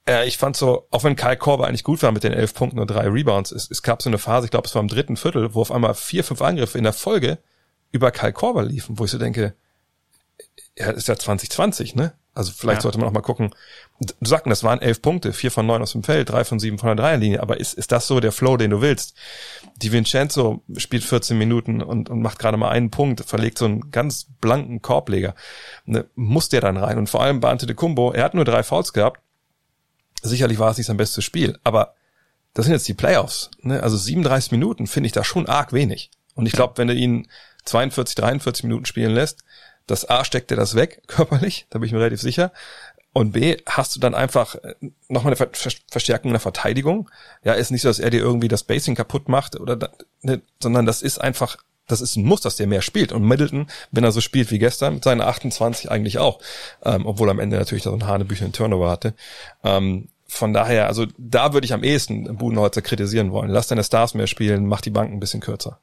[0.09, 2.79] äh, ich fand so, auch wenn Kai Korber eigentlich gut war mit den elf Punkten
[2.79, 5.17] und drei Rebounds, es, es gab so eine Phase, ich glaube, es war im dritten
[5.17, 7.39] Viertel, wo auf einmal vier, fünf Angriffe in der Folge
[7.91, 9.55] über Kai Korber liefen, wo ich so denke,
[10.77, 12.15] ja, ist ja 2020, ne?
[12.35, 12.83] Also vielleicht ja.
[12.83, 13.55] sollte man auch mal gucken.
[14.01, 16.79] Du sagten, das waren elf Punkte, vier von neun aus dem Feld, drei von sieben
[16.79, 17.41] von der Dreierlinie.
[17.41, 19.15] Aber ist, ist das so der Flow, den du willst?
[19.77, 23.93] Die Vincenzo spielt 14 Minuten und, und macht gerade mal einen Punkt, verlegt so einen
[23.93, 25.37] ganz blanken Korbleger.
[25.85, 26.99] Ne, muss der dann rein?
[26.99, 29.21] Und vor allem Bante de Kumbo, er hat nur drei Fouls gehabt,
[30.25, 31.95] Sicherlich war es nicht sein bestes Spiel, aber
[32.55, 33.51] das sind jetzt die Playoffs.
[33.61, 33.83] Ne?
[33.83, 36.11] Also 37 Minuten finde ich da schon arg wenig.
[36.35, 37.29] Und ich glaube, wenn du ihn
[37.65, 39.45] 42, 43 Minuten spielen lässt,
[39.87, 42.53] das A steckt dir das weg, körperlich, da bin ich mir relativ sicher.
[43.13, 44.75] Und B, hast du dann einfach äh,
[45.09, 45.49] nochmal eine
[45.91, 47.11] Verstärkung in der Verteidigung.
[47.45, 49.91] Ja, ist nicht so, dass er dir irgendwie das Basing kaputt macht oder,
[50.23, 53.13] ne, sondern das ist einfach das ist ein Muss, dass der mehr spielt.
[53.13, 56.41] Und Middleton, wenn er so spielt wie gestern, mit seinen 28 eigentlich auch,
[56.83, 59.15] ähm, obwohl er am Ende natürlich da so einen Hanebücher Turnover hatte.
[59.63, 63.51] Ähm, von daher, also da würde ich am ehesten Budenholzer kritisieren wollen.
[63.51, 65.79] Lass deine Stars mehr spielen, mach die Banken ein bisschen kürzer.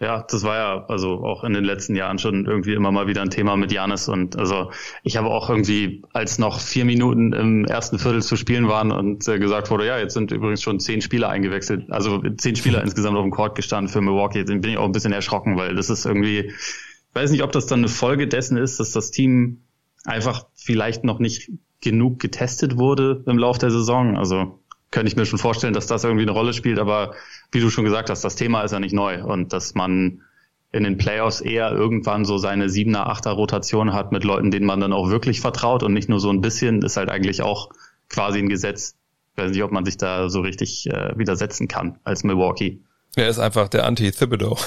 [0.00, 3.20] Ja, das war ja also auch in den letzten Jahren schon irgendwie immer mal wieder
[3.20, 4.70] ein Thema mit Janis und also
[5.02, 9.26] ich habe auch irgendwie, als noch vier Minuten im ersten Viertel zu spielen waren und
[9.26, 13.16] äh, gesagt wurde, ja, jetzt sind übrigens schon zehn Spieler eingewechselt, also zehn Spieler insgesamt
[13.16, 15.90] auf dem Court gestanden für Milwaukee, dann bin ich auch ein bisschen erschrocken, weil das
[15.90, 19.62] ist irgendwie, ich weiß nicht, ob das dann eine Folge dessen ist, dass das Team
[20.04, 24.16] einfach vielleicht noch nicht genug getestet wurde im Lauf der Saison.
[24.16, 24.58] Also
[24.90, 27.14] könnte ich mir schon vorstellen, dass das irgendwie eine Rolle spielt, aber
[27.52, 30.22] wie du schon gesagt hast, das Thema ist ja nicht neu und dass man
[30.70, 34.80] in den Playoffs eher irgendwann so seine siebener, achter Rotation hat mit Leuten, denen man
[34.80, 37.70] dann auch wirklich vertraut und nicht nur so ein bisschen, ist halt eigentlich auch
[38.08, 38.94] quasi ein Gesetz.
[39.32, 42.80] Ich weiß nicht, ob man sich da so richtig äh, widersetzen kann als Milwaukee.
[43.16, 44.58] Er ist einfach der Anti-Thibodeau,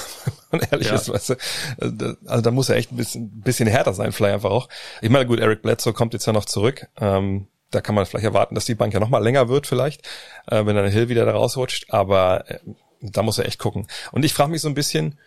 [0.52, 0.94] man ehrlich ja.
[0.94, 1.12] ist.
[1.12, 2.16] Weißt du?
[2.26, 4.68] Also da muss er echt ein bisschen, bisschen härter sein, vielleicht einfach auch.
[5.00, 6.86] Ich meine, gut, Eric Bledsoe kommt jetzt ja noch zurück.
[7.00, 10.06] Ähm, da kann man vielleicht erwarten, dass die Bank ja noch mal länger wird vielleicht,
[10.46, 11.92] äh, wenn dann Hill wieder da rausrutscht.
[11.92, 12.58] Aber äh,
[13.00, 13.86] da muss er echt gucken.
[14.12, 15.18] Und ich frage mich so ein bisschen,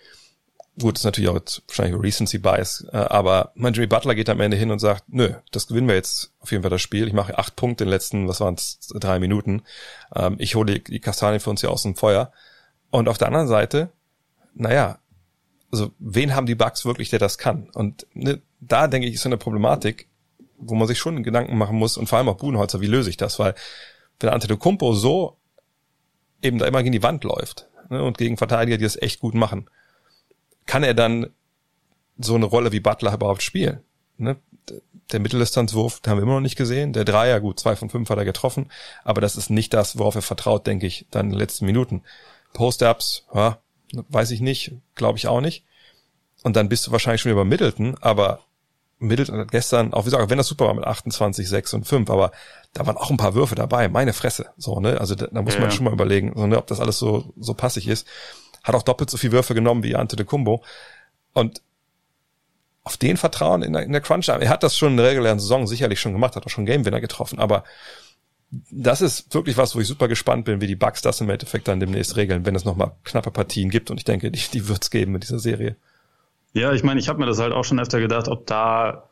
[0.79, 4.41] gut, ist natürlich auch jetzt wahrscheinlich Recency Bias, äh, aber mein Jimmy Butler geht am
[4.41, 7.07] Ende hin und sagt, nö, das gewinnen wir jetzt auf jeden Fall das Spiel.
[7.07, 9.63] Ich mache acht Punkte in den letzten, was waren es, drei Minuten.
[10.15, 12.31] Ähm, ich hole die, die Kastanien für uns hier aus dem Feuer.
[12.91, 13.89] Und auf der anderen Seite,
[14.53, 14.99] naja,
[15.75, 17.69] also wen haben die Bugs wirklich, der das kann?
[17.73, 20.07] Und ne, da denke ich, ist so eine Problematik,
[20.57, 23.17] wo man sich schon Gedanken machen muss und vor allem auch Budenholzer, wie löse ich
[23.17, 23.39] das?
[23.39, 23.55] Weil
[24.19, 25.37] wenn Antetokounmpo so
[26.41, 29.33] eben da immer gegen die Wand läuft ne, und gegen Verteidiger, die das echt gut
[29.33, 29.69] machen,
[30.65, 31.27] kann er dann
[32.17, 33.81] so eine Rolle wie Butler überhaupt spielen?
[34.17, 34.37] Ne?
[35.11, 36.93] Der Mitteldistanzwurf, den haben wir immer noch nicht gesehen.
[36.93, 38.71] Der Dreier, gut, zwei von fünf hat er getroffen,
[39.03, 42.01] aber das ist nicht das, worauf er vertraut, denke ich, dann in den letzten Minuten.
[42.53, 43.59] Post-Ups, ja,
[43.91, 45.63] weiß ich nicht, glaube ich auch nicht.
[46.43, 48.39] Und dann bist du wahrscheinlich schon über Middleton, aber
[48.99, 52.09] Middleton hat gestern, auch wie gesagt, wenn das super war mit 28, 6 und 5,
[52.09, 52.31] aber
[52.73, 55.55] da waren auch ein paar Würfe dabei, meine Fresse, so, ne, also da, da muss
[55.55, 55.61] ja.
[55.61, 58.07] man schon mal überlegen, so, ne, ob das alles so, so passig ist.
[58.63, 60.63] Hat auch doppelt so viele Würfe genommen wie Ante de Kumbo.
[61.33, 61.61] Und
[62.83, 65.39] auf den Vertrauen in der, in der Crunch, er hat das schon in der regulären
[65.39, 67.63] Saison sicherlich schon gemacht, hat auch schon Game Winner getroffen, aber
[68.71, 71.67] das ist wirklich was, wo ich super gespannt bin, wie die Bugs das im Endeffekt
[71.67, 73.91] dann demnächst regeln, wenn es nochmal knappe Partien gibt.
[73.91, 75.75] Und ich denke, die, die wird es geben mit dieser Serie.
[76.53, 79.09] Ja, ich meine, ich habe mir das halt auch schon öfter gedacht, ob da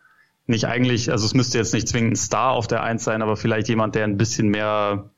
[0.47, 3.35] nicht eigentlich, also es müsste jetzt nicht zwingend ein Star auf der Eins sein, aber
[3.35, 5.09] vielleicht jemand, der ein bisschen mehr,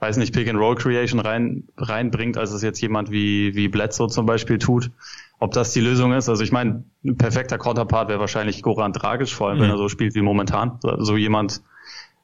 [0.00, 4.08] weiß nicht, Pick and Roll Creation rein reinbringt, als es jetzt jemand wie wie Bledsoe
[4.08, 4.90] zum Beispiel tut.
[5.38, 6.28] Ob das die Lösung ist?
[6.28, 9.62] Also ich meine, ein perfekter Counterpart wäre wahrscheinlich Goran Dragic, vor allem mhm.
[9.62, 10.78] wenn er so spielt wie momentan.
[10.98, 11.62] So jemand.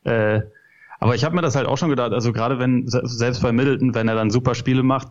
[0.04, 0.42] Äh,
[0.98, 2.12] aber ich habe mir das halt auch schon gedacht.
[2.12, 5.08] Also gerade wenn selbst bei Middleton, wenn er dann super Spiele macht,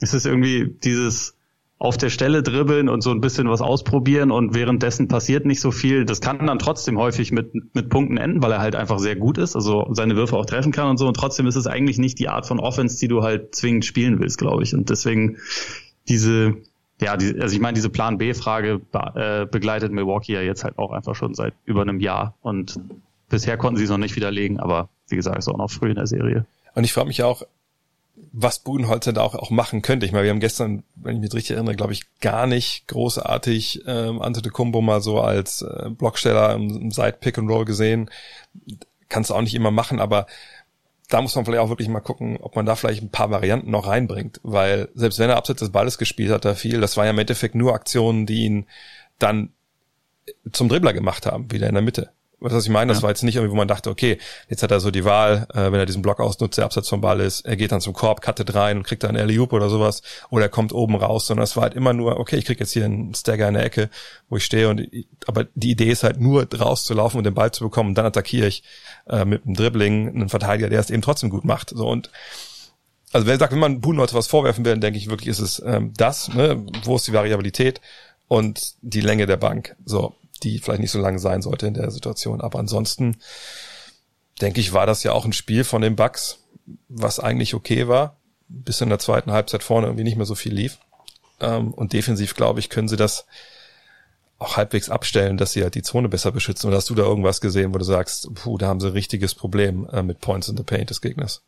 [0.00, 1.34] ist es irgendwie dieses
[1.80, 5.70] auf der Stelle dribbeln und so ein bisschen was ausprobieren und währenddessen passiert nicht so
[5.70, 6.04] viel.
[6.04, 9.38] Das kann dann trotzdem häufig mit, mit Punkten enden, weil er halt einfach sehr gut
[9.38, 11.06] ist, also seine Würfe auch treffen kann und so.
[11.06, 14.18] Und trotzdem ist es eigentlich nicht die Art von Offense, die du halt zwingend spielen
[14.18, 14.74] willst, glaube ich.
[14.74, 15.36] Und deswegen
[16.08, 16.56] diese,
[17.00, 18.80] ja, die, also ich meine, diese Plan B-Frage
[19.14, 22.34] äh, begleitet Milwaukee ja jetzt halt auch einfach schon seit über einem Jahr.
[22.40, 22.80] Und
[23.28, 25.96] bisher konnten sie es noch nicht widerlegen, aber wie gesagt, ist auch noch früh in
[25.96, 26.46] der Serie.
[26.74, 27.42] Und ich frage mich auch,
[28.32, 30.06] was Budenholzer da auch, auch machen könnte.
[30.06, 33.82] Ich meine, wir haben gestern, wenn ich mich richtig erinnere, glaube ich, gar nicht großartig
[33.86, 38.10] ähm, Ante de Kumbo mal so als äh, Blocksteller im, im Side-Pick and Roll gesehen.
[39.08, 40.26] Kannst du auch nicht immer machen, aber
[41.08, 43.70] da muss man vielleicht auch wirklich mal gucken, ob man da vielleicht ein paar Varianten
[43.70, 47.04] noch reinbringt, weil selbst wenn er abseits des Balles gespielt hat, da viel, das war
[47.04, 48.66] ja im Endeffekt nur Aktionen, die ihn
[49.18, 49.50] dann
[50.52, 52.10] zum Dribbler gemacht haben, wieder in der Mitte.
[52.40, 53.02] Was, was ich meine, das ja.
[53.02, 55.72] war jetzt nicht irgendwie, wo man dachte, okay, jetzt hat er so die Wahl, äh,
[55.72, 58.20] wenn er diesen Block ausnutzt, der abseits vom Ball ist, er geht dann zum Korb,
[58.22, 61.44] cuttet rein und kriegt dann einen Alley-Oop oder sowas, oder er kommt oben raus, sondern
[61.44, 63.90] es war halt immer nur, okay, ich krieg jetzt hier einen Stagger in der Ecke,
[64.28, 64.88] wo ich stehe und,
[65.26, 68.46] aber die Idee ist halt nur rauszulaufen und den Ball zu bekommen und dann attackiere
[68.46, 68.62] ich
[69.08, 72.10] äh, mit einem Dribbling einen Verteidiger, der es eben trotzdem gut macht, so und
[73.12, 75.62] also wer sagt, wenn man Budenholzer was vorwerfen will, dann denke ich wirklich, ist es
[75.64, 76.66] ähm, das, ne?
[76.84, 77.80] wo ist die Variabilität
[78.28, 81.90] und die Länge der Bank, so die vielleicht nicht so lang sein sollte in der
[81.90, 82.40] Situation.
[82.40, 83.16] Aber ansonsten
[84.40, 86.38] denke ich, war das ja auch ein Spiel von den Bucks,
[86.88, 88.16] was eigentlich okay war,
[88.48, 90.78] bis in der zweiten Halbzeit vorne irgendwie nicht mehr so viel lief.
[91.40, 93.26] Ähm, und defensiv, glaube ich, können sie das
[94.38, 96.68] auch halbwegs abstellen, dass sie halt die Zone besser beschützen.
[96.68, 99.34] Oder hast du da irgendwas gesehen, wo du sagst, puh, da haben sie ein richtiges
[99.34, 101.42] Problem äh, mit Points in the Paint des Gegners?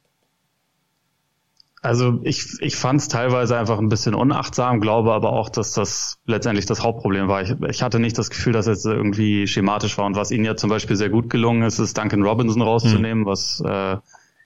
[1.82, 6.18] Also ich, ich fand es teilweise einfach ein bisschen unachtsam, glaube aber auch, dass das
[6.26, 7.42] letztendlich das Hauptproblem war.
[7.42, 10.04] Ich, ich hatte nicht das Gefühl, dass es irgendwie schematisch war.
[10.04, 13.26] Und was ihnen ja zum Beispiel sehr gut gelungen ist, ist Duncan Robinson rauszunehmen, mhm.
[13.26, 13.96] was, äh,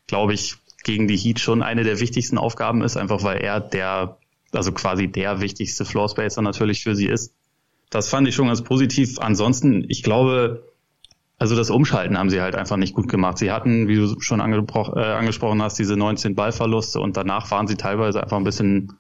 [0.07, 4.19] glaube ich, gegen die Heat schon eine der wichtigsten Aufgaben ist, einfach weil er der,
[4.53, 7.35] also quasi der wichtigste Floor Spacer natürlich für sie ist.
[7.91, 9.19] Das fand ich schon ganz positiv.
[9.19, 10.69] Ansonsten, ich glaube,
[11.37, 13.39] also das Umschalten haben sie halt einfach nicht gut gemacht.
[13.39, 17.77] Sie hatten, wie du schon äh, angesprochen hast, diese 19 Ballverluste und danach waren sie
[17.77, 18.99] teilweise einfach ein bisschen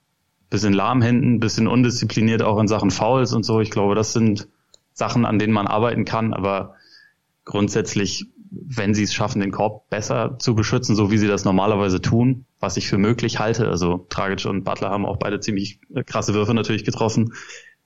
[0.54, 3.60] bisschen lahm hinten, bisschen undiszipliniert auch in Sachen Fouls und so.
[3.60, 4.48] Ich glaube, das sind
[4.92, 6.74] Sachen, an denen man arbeiten kann, aber
[7.44, 12.00] grundsätzlich, wenn sie es schaffen, den Korb besser zu beschützen, so wie sie das normalerweise
[12.00, 16.34] tun, was ich für möglich halte, also Tragic und Butler haben auch beide ziemlich krasse
[16.34, 17.32] Würfe natürlich getroffen,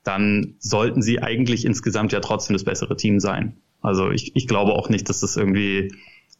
[0.05, 3.57] dann sollten sie eigentlich insgesamt ja trotzdem das bessere Team sein.
[3.83, 5.93] Also ich, ich glaube auch nicht, dass das irgendwie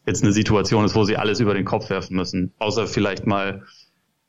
[0.05, 3.65] jetzt eine Situation ist, wo sie alles über den Kopf werfen müssen, außer vielleicht mal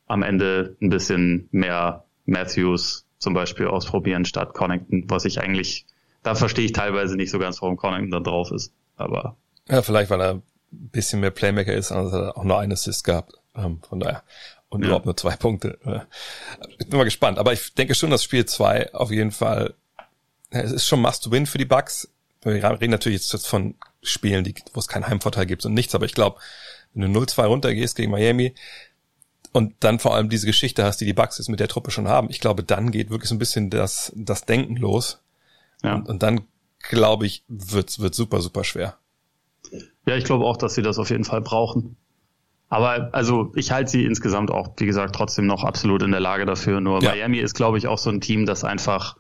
[0.07, 5.87] am Ende ein bisschen mehr Matthews zum Beispiel ausprobieren statt Connington, was ich eigentlich,
[6.23, 8.73] da verstehe ich teilweise nicht so ganz, warum Connington da drauf ist.
[8.97, 9.37] Aber
[9.69, 12.73] ja, vielleicht weil er ein bisschen mehr Playmaker ist, also hat er auch nur einen
[12.73, 13.35] Assist gehabt.
[13.55, 14.23] Ähm, von daher
[14.69, 14.87] und ja.
[14.87, 15.79] überhaupt nur zwei Punkte.
[16.79, 19.75] Ich bin mal gespannt, aber ich denke schon, dass Spiel zwei auf jeden Fall
[20.51, 22.09] es ist schon Must-Win für die Bucks.
[22.43, 26.07] Wir reden natürlich jetzt von Spielen, die, wo es keinen Heimvorteil gibt und nichts, aber
[26.07, 26.41] ich glaube,
[26.95, 28.55] wenn du 0-2 runtergehst gegen Miami,
[29.53, 32.09] und dann vor allem diese Geschichte hast, die die Bucks jetzt mit der Truppe schon
[32.09, 32.29] haben.
[32.31, 35.21] Ich glaube, dann geht wirklich so ein bisschen das, das Denken los.
[35.83, 35.97] Ja.
[35.97, 36.43] Und, und dann,
[36.89, 38.97] glaube ich, wird's, wird super, super schwer.
[40.07, 41.97] Ja, ich glaube auch, dass sie das auf jeden Fall brauchen.
[42.69, 46.47] Aber also ich halte sie insgesamt auch, wie gesagt, trotzdem noch absolut in der Lage
[46.47, 46.81] dafür.
[46.81, 47.11] Nur ja.
[47.11, 49.17] Miami ist, glaube ich, auch so ein Team, das einfach,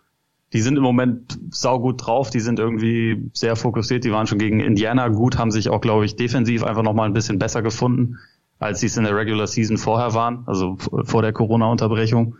[0.53, 4.61] die sind im Moment saugut drauf, die sind irgendwie sehr fokussiert, die waren schon gegen
[4.61, 8.19] Indiana gut, haben sich auch, glaube ich, defensiv einfach nochmal ein bisschen besser gefunden
[8.61, 12.37] als sie es in der Regular Season vorher waren, also vor der Corona-Unterbrechung.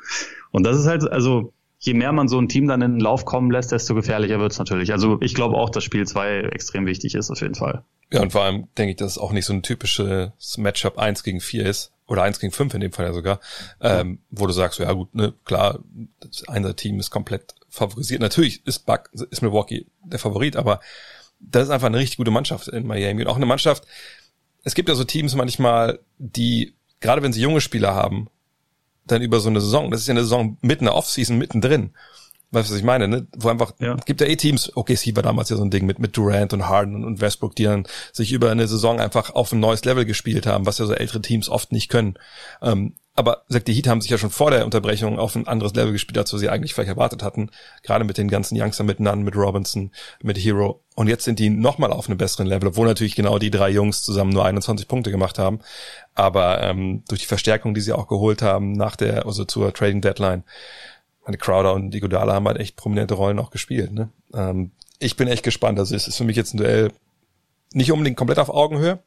[0.53, 3.25] Und das ist halt, also je mehr man so ein Team dann in den Lauf
[3.25, 4.93] kommen lässt, desto gefährlicher wird's natürlich.
[4.93, 7.85] Also ich glaube auch, dass Spiel 2 extrem wichtig ist, auf jeden Fall.
[8.13, 11.23] Ja, und vor allem denke ich, dass es auch nicht so ein typisches Matchup 1
[11.23, 13.41] gegen 4 ist, oder 1 gegen 5 in dem Fall ja sogar,
[13.81, 15.79] ähm, wo du sagst, ja gut, ne, klar,
[16.19, 18.21] das eine Team ist komplett favorisiert.
[18.21, 20.81] Natürlich ist Buck, ist Milwaukee der Favorit, aber
[21.39, 23.87] das ist einfach eine richtig gute Mannschaft in Miami und auch eine Mannschaft,
[24.63, 28.29] es gibt ja so Teams manchmal, die, gerade wenn sie junge Spieler haben,
[29.07, 31.95] dann über so eine Saison, das ist ja eine Saison mitten in der Offseason, mittendrin.
[32.53, 33.29] Weißt du, was ich meine, ne?
[33.37, 33.95] Wo einfach, ja.
[34.05, 36.53] gibt ja eh Teams, okay, sie war damals ja so ein Ding mit, mit Durant
[36.53, 40.05] und Harden und Westbrook, die dann sich über eine Saison einfach auf ein neues Level
[40.05, 42.15] gespielt haben, was ja so ältere Teams oft nicht können.
[42.61, 45.75] Ähm, aber sagt die Heat haben sich ja schon vor der Unterbrechung auf ein anderes
[45.75, 47.51] Level gespielt, als wir sie eigentlich vielleicht erwartet hatten.
[47.83, 49.91] Gerade mit den ganzen Youngstern, mit Nunn, mit Robinson,
[50.23, 50.83] mit Hero.
[50.97, 54.03] Und jetzt sind die nochmal auf einem besseren Level, obwohl natürlich genau die drei Jungs
[54.03, 55.61] zusammen nur 21 Punkte gemacht haben.
[56.15, 60.01] Aber ähm, durch die Verstärkung, die sie auch geholt haben nach der, also zur Trading
[60.01, 60.43] Deadline,
[61.25, 63.93] meine Crowder und Iguodala haben halt echt prominente Rollen auch gespielt.
[63.93, 64.09] Ne?
[64.33, 65.79] Ähm, ich bin echt gespannt.
[65.79, 66.91] Also es ist für mich jetzt ein Duell
[67.73, 68.99] nicht unbedingt komplett auf Augenhöhe,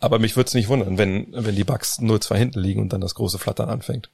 [0.00, 3.00] aber mich würde es nicht wundern, wenn, wenn die Bugs 0-2 hinten liegen und dann
[3.00, 4.10] das große Flattern anfängt.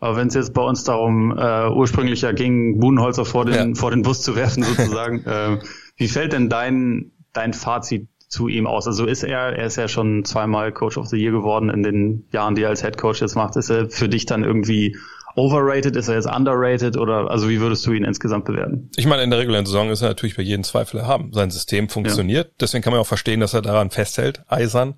[0.00, 3.74] Aber wenn es jetzt bei uns darum äh, ursprünglich ja ging, Budenholzer vor den, ja.
[3.76, 5.58] vor den Bus zu werfen sozusagen, äh,
[5.96, 8.86] wie fällt denn dein, dein Fazit zu ihm aus?
[8.86, 12.24] Also ist er, er ist ja schon zweimal Coach of the Year geworden in den
[12.32, 13.56] Jahren, die er als Head Coach jetzt macht.
[13.56, 14.96] Ist er für dich dann irgendwie
[15.36, 15.96] overrated?
[15.96, 16.96] Ist er jetzt underrated?
[16.96, 18.90] Oder also wie würdest du ihn insgesamt bewerten?
[18.96, 21.30] Ich meine, in der regulären Saison ist er natürlich bei jedem Zweifel erhaben.
[21.34, 22.46] Sein System funktioniert.
[22.46, 22.54] Ja.
[22.60, 24.94] Deswegen kann man auch verstehen, dass er daran festhält, eisern.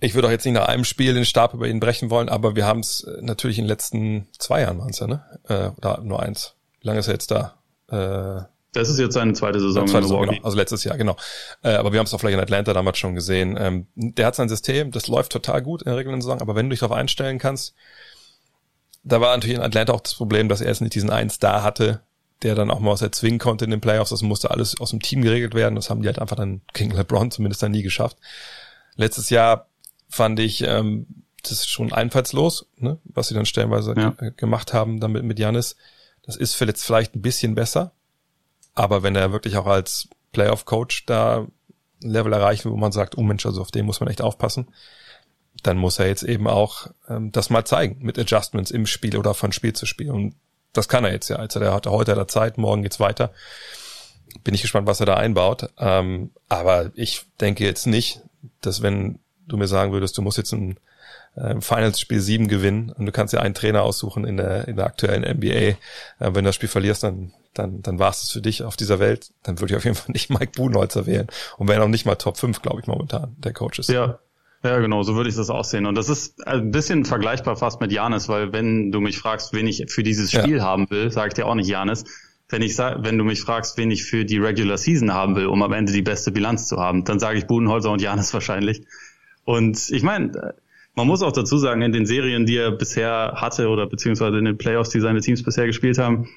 [0.00, 2.56] Ich würde auch jetzt nicht nach einem Spiel den Stab über ihn brechen wollen, aber
[2.56, 5.22] wir haben es äh, natürlich in den letzten zwei Jahren waren es ja, ne?
[5.48, 6.56] Äh, oder nur eins.
[6.80, 7.54] Wie lange ist er jetzt da?
[7.88, 9.86] Äh, das ist jetzt seine zweite Saison.
[9.86, 10.44] Zweite Saison genau.
[10.44, 11.16] Also letztes Jahr, genau.
[11.62, 13.56] Äh, aber wir haben es auch vielleicht in Atlanta damals schon gesehen.
[13.58, 16.66] Ähm, der hat sein System, das läuft total gut in der regulären Saison, aber wenn
[16.66, 17.74] du dich darauf einstellen kannst,
[19.02, 21.62] da war natürlich in Atlanta auch das Problem, dass er jetzt nicht diesen einen Star
[21.62, 22.02] hatte,
[22.42, 24.10] der dann auch mal was erzwingen konnte in den Playoffs.
[24.10, 25.74] Das musste alles aus dem Team geregelt werden.
[25.74, 28.16] Das haben die halt einfach dann gegen LeBron zumindest dann nie geschafft.
[28.96, 29.68] Letztes Jahr
[30.08, 31.06] fand ich ähm,
[31.42, 34.10] das ist schon einfallslos, ne, was sie dann stellenweise ja.
[34.36, 35.76] gemacht haben damit mit Janis.
[36.22, 37.92] Das ist jetzt vielleicht ein bisschen besser,
[38.74, 41.46] aber wenn er wirklich auch als Playoff-Coach da
[42.02, 44.68] ein Level erreicht, wo man sagt, oh Mensch, also auf den muss man echt aufpassen,
[45.62, 49.34] dann muss er jetzt eben auch ähm, das mal zeigen mit Adjustments im Spiel oder
[49.34, 50.10] von Spiel zu Spiel.
[50.10, 50.34] Und
[50.72, 51.36] das kann er jetzt ja.
[51.36, 53.32] Also er hatte heute hat Zeit, morgen geht's weiter.
[54.44, 55.68] Bin ich gespannt, was er da einbaut.
[55.78, 58.20] Ähm, aber ich denke jetzt nicht,
[58.60, 60.78] dass wenn du mir sagen würdest, du musst jetzt ein
[61.34, 64.76] äh, Finals Spiel 7 gewinnen und du kannst ja einen Trainer aussuchen in der, in
[64.76, 65.48] der aktuellen NBA.
[65.48, 65.76] Äh,
[66.18, 68.98] wenn du das Spiel verlierst, dann, dann, dann war es das für dich auf dieser
[68.98, 69.32] Welt.
[69.42, 71.26] Dann würde ich auf jeden Fall nicht Mike Budenholzer wählen.
[71.58, 73.88] Und wenn auch nicht mal Top 5, glaube ich, momentan, der Coach ist.
[73.90, 74.18] Ja,
[74.62, 75.86] ja, genau, so würde ich das auch sehen.
[75.86, 79.66] Und das ist ein bisschen vergleichbar fast mit Janis, weil wenn du mich fragst, wen
[79.66, 80.64] ich für dieses Spiel ja.
[80.64, 82.04] haben will, sage ich dir auch nicht Janis.
[82.50, 85.46] Wenn ich sag, wenn du mich fragst, wen ich für die Regular Season haben will,
[85.46, 88.82] um am Ende die beste Bilanz zu haben, dann sage ich Budenholzer und Janis wahrscheinlich.
[89.44, 90.54] Und ich meine,
[90.94, 94.44] man muss auch dazu sagen, in den Serien, die er bisher hatte oder beziehungsweise in
[94.44, 96.28] den Playoffs, die seine Teams bisher gespielt haben,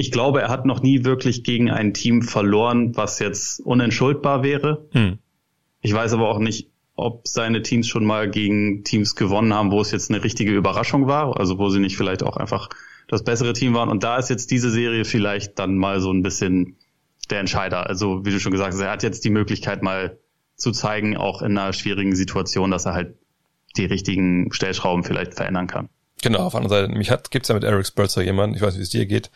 [0.00, 4.86] ich glaube, er hat noch nie wirklich gegen ein Team verloren, was jetzt unentschuldbar wäre.
[4.92, 5.18] Hm.
[5.82, 9.78] Ich weiß aber auch nicht, ob seine Teams schon mal gegen Teams gewonnen haben, wo
[9.82, 12.70] es jetzt eine richtige Überraschung war, also wo sie nicht vielleicht auch einfach
[13.08, 13.90] das bessere Team waren.
[13.90, 16.78] Und da ist jetzt diese Serie vielleicht dann mal so ein bisschen
[17.28, 17.86] der Entscheider.
[17.86, 20.18] Also wie du schon gesagt hast, er hat jetzt die Möglichkeit mal
[20.56, 23.16] zu zeigen, auch in einer schwierigen Situation, dass er halt
[23.76, 25.90] die richtigen Stellschrauben vielleicht verändern kann.
[26.22, 28.78] Genau, auf der anderen Seite, mich hat, gibt's ja mit Eric Spurzer jemanden, ich weiß
[28.78, 29.30] wie es dir geht,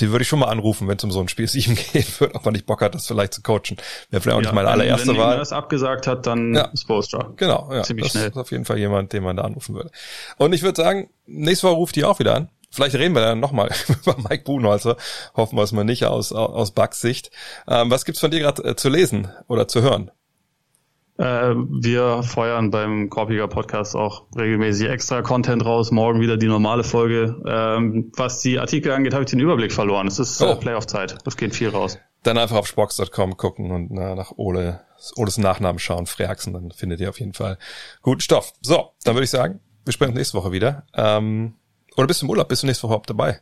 [0.00, 2.34] den würde ich schon mal anrufen, wenn es um so ein Spiel 7 geht wird,
[2.34, 3.76] ob man nicht Bock hat, das vielleicht zu coachen.
[4.10, 5.30] Wäre vielleicht auch ja, nicht meine allererste wenn, wenn Wahl.
[5.30, 6.70] Wenn er das abgesagt hat, dann ja.
[6.76, 7.32] Spolstra.
[7.36, 7.82] Genau, ja.
[7.82, 8.30] Ziemlich das schnell.
[8.30, 9.90] ist auf jeden Fall jemand, den man da anrufen würde.
[10.36, 12.48] Und ich würde sagen, nächste Woche ruft die auch wieder an.
[12.70, 14.96] Vielleicht reden wir dann nochmal über Mike Buhnholzer.
[15.36, 17.30] Hoffen wir es mal nicht aus, aus Bugs Sicht.
[17.68, 20.10] Ähm, was gibt's von dir gerade äh, zu lesen oder zu hören?
[21.16, 25.92] Äh, wir feuern beim Korpiger Podcast auch regelmäßig extra Content raus.
[25.92, 27.40] Morgen wieder die normale Folge.
[27.46, 30.08] Ähm, was die Artikel angeht, habe ich den Überblick verloren.
[30.08, 30.56] Es ist äh, oh.
[30.56, 31.18] Playoff-Zeit.
[31.24, 31.98] Es geht viel raus.
[32.24, 34.80] Dann einfach auf Spox.com gucken und na, nach Ole,
[35.16, 37.58] Oles Nachnamen schauen, Freaksen, dann findet ihr auf jeden Fall
[38.02, 38.52] guten Stoff.
[38.62, 40.86] So, dann würde ich sagen, wir sprechen nächste Woche wieder.
[40.94, 41.54] Ähm,
[41.96, 42.48] oder bist du im Urlaub?
[42.48, 43.40] Bist du nächste Woche überhaupt dabei?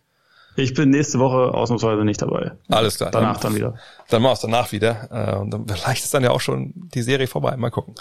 [0.56, 2.52] Ich bin nächste Woche ausnahmsweise nicht dabei.
[2.68, 3.10] Alles klar.
[3.10, 3.74] Danach dann, dann wieder.
[4.08, 5.08] Dann machst du danach wieder.
[5.10, 7.56] Äh, und dann vielleicht ist dann ja auch schon die Serie vorbei.
[7.56, 7.94] Mal gucken.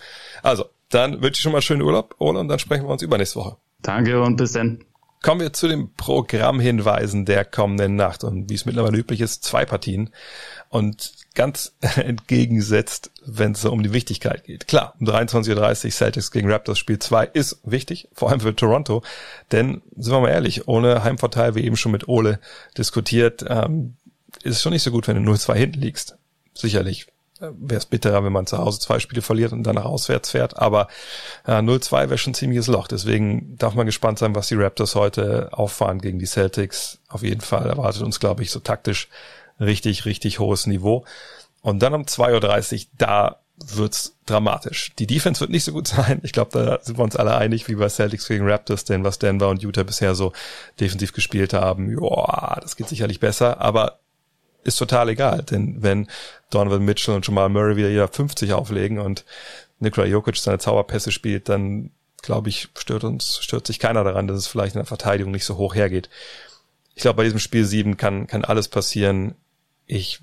[0.43, 3.39] Also, dann wünsche ich schon mal schönen Urlaub, Ole, und dann sprechen wir uns übernächste
[3.39, 3.57] Woche.
[3.81, 4.83] Danke und bis dann.
[5.23, 8.23] Kommen wir zu den Programmhinweisen der kommenden Nacht.
[8.23, 10.09] Und wie es mittlerweile üblich ist, zwei Partien.
[10.71, 14.67] Und ganz entgegensetzt, wenn es um die Wichtigkeit geht.
[14.67, 19.03] Klar, um 23.30 Uhr Celtics gegen Raptors Spiel 2 ist wichtig, vor allem für Toronto.
[19.51, 22.39] Denn, sind wir mal ehrlich, ohne Heimvorteil, wie eben schon mit Ole
[22.77, 23.95] diskutiert, ähm,
[24.43, 26.15] ist es schon nicht so gut, wenn du 0-2 hinten liegst.
[26.53, 27.07] Sicherlich
[27.41, 30.57] äh, wäre es bitterer, wenn man zu Hause zwei Spiele verliert und danach auswärts fährt.
[30.57, 30.87] Aber
[31.45, 32.87] äh, 0-2 wäre schon ein ziemliches Loch.
[32.87, 36.99] Deswegen darf man gespannt sein, was die Raptors heute auffahren gegen die Celtics.
[37.09, 39.09] Auf jeden Fall erwartet uns, glaube ich, so taktisch
[39.61, 41.05] richtig, richtig hohes Niveau.
[41.61, 44.91] Und dann um 2.30 Uhr, da wird's dramatisch.
[44.97, 46.19] Die Defense wird nicht so gut sein.
[46.23, 49.19] Ich glaube, da sind wir uns alle einig, wie bei Celtics gegen Raptors, denn was
[49.19, 50.33] Denver und Utah bisher so
[50.79, 53.99] defensiv gespielt haben, ja, das geht sicherlich besser, aber
[54.63, 56.07] ist total egal, denn wenn
[56.51, 59.25] Donovan Mitchell und Jamal Murray wieder jeder 50 auflegen und
[59.79, 61.89] Nikola Jokic seine Zauberpässe spielt, dann
[62.21, 65.45] glaube ich, stört uns, stört sich keiner daran, dass es vielleicht in der Verteidigung nicht
[65.45, 66.09] so hoch hergeht
[66.95, 69.35] ich glaube, bei diesem Spiel 7 kann, kann alles passieren.
[69.93, 70.21] Ich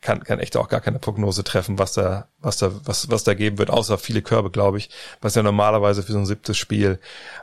[0.00, 3.34] kann, kann echt auch gar keine Prognose treffen, was da, was da, was, was da
[3.34, 6.98] geben wird, außer viele Körbe, glaube ich, was ja normalerweise für so ein siebtes Spiel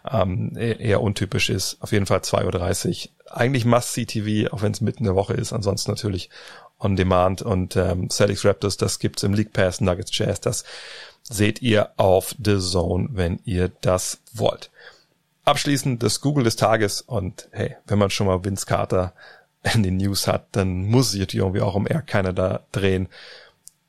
[0.10, 1.78] ähm, eher, eher untypisch ist.
[1.80, 3.36] Auf jeden Fall 2.30 Uhr.
[3.38, 6.30] Eigentlich Must-See-TV, auch wenn es mitten in der Woche ist, ansonsten natürlich
[6.78, 7.42] on demand.
[7.42, 10.66] Und ähm, Celtics Raptors, das gibt's im League Pass, Nuggets Jazz, das
[11.24, 14.70] seht ihr auf The Zone, wenn ihr das wollt.
[15.46, 17.02] Abschließend das Google des Tages.
[17.02, 19.14] Und hey, wenn man schon mal Vince Carter
[19.74, 23.08] in den News hat, dann muss sich irgendwie auch um Air Canada drehen.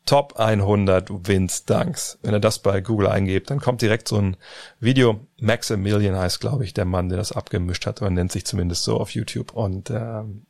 [0.05, 2.19] Top 100 Vince Dunks.
[2.23, 4.37] Wenn er das bei Google eingebt, dann kommt direkt so ein
[4.81, 5.21] Video.
[5.39, 8.99] Maximilian heißt, glaube ich, der Mann, der das abgemischt hat, oder nennt sich zumindest so
[8.99, 9.53] auf YouTube.
[9.53, 10.43] Und ähm,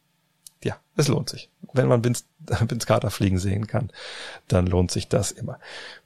[0.64, 1.50] ja, es lohnt sich.
[1.74, 3.90] Wenn man Vince, Vince Carter fliegen sehen kann,
[4.48, 5.58] dann lohnt sich das immer.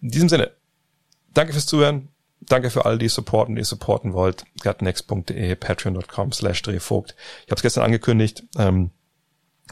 [0.02, 0.50] In diesem Sinne,
[1.32, 2.08] danke fürs Zuhören
[2.40, 4.44] danke für all die supporten, die ihr supporten wollt.
[4.62, 7.14] gutnext.de, patreon.com slash drehvogt.
[7.44, 8.44] Ich habe es gestern angekündigt.
[8.56, 8.90] Ähm,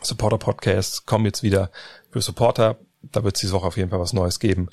[0.03, 1.71] Supporter Podcasts kommen jetzt wieder
[2.11, 2.77] für Supporter.
[3.03, 4.69] Da wird es diese Woche auf jeden Fall was Neues geben.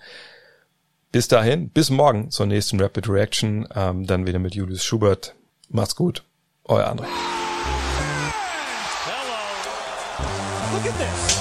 [1.12, 3.68] Bis dahin, bis morgen zur nächsten Rapid Reaction.
[3.76, 5.36] Ähm, dann wieder mit Julius Schubert.
[5.70, 6.24] Macht's gut.
[6.64, 7.06] Euer André.
[9.06, 10.74] Hello.
[10.74, 11.41] Look at this.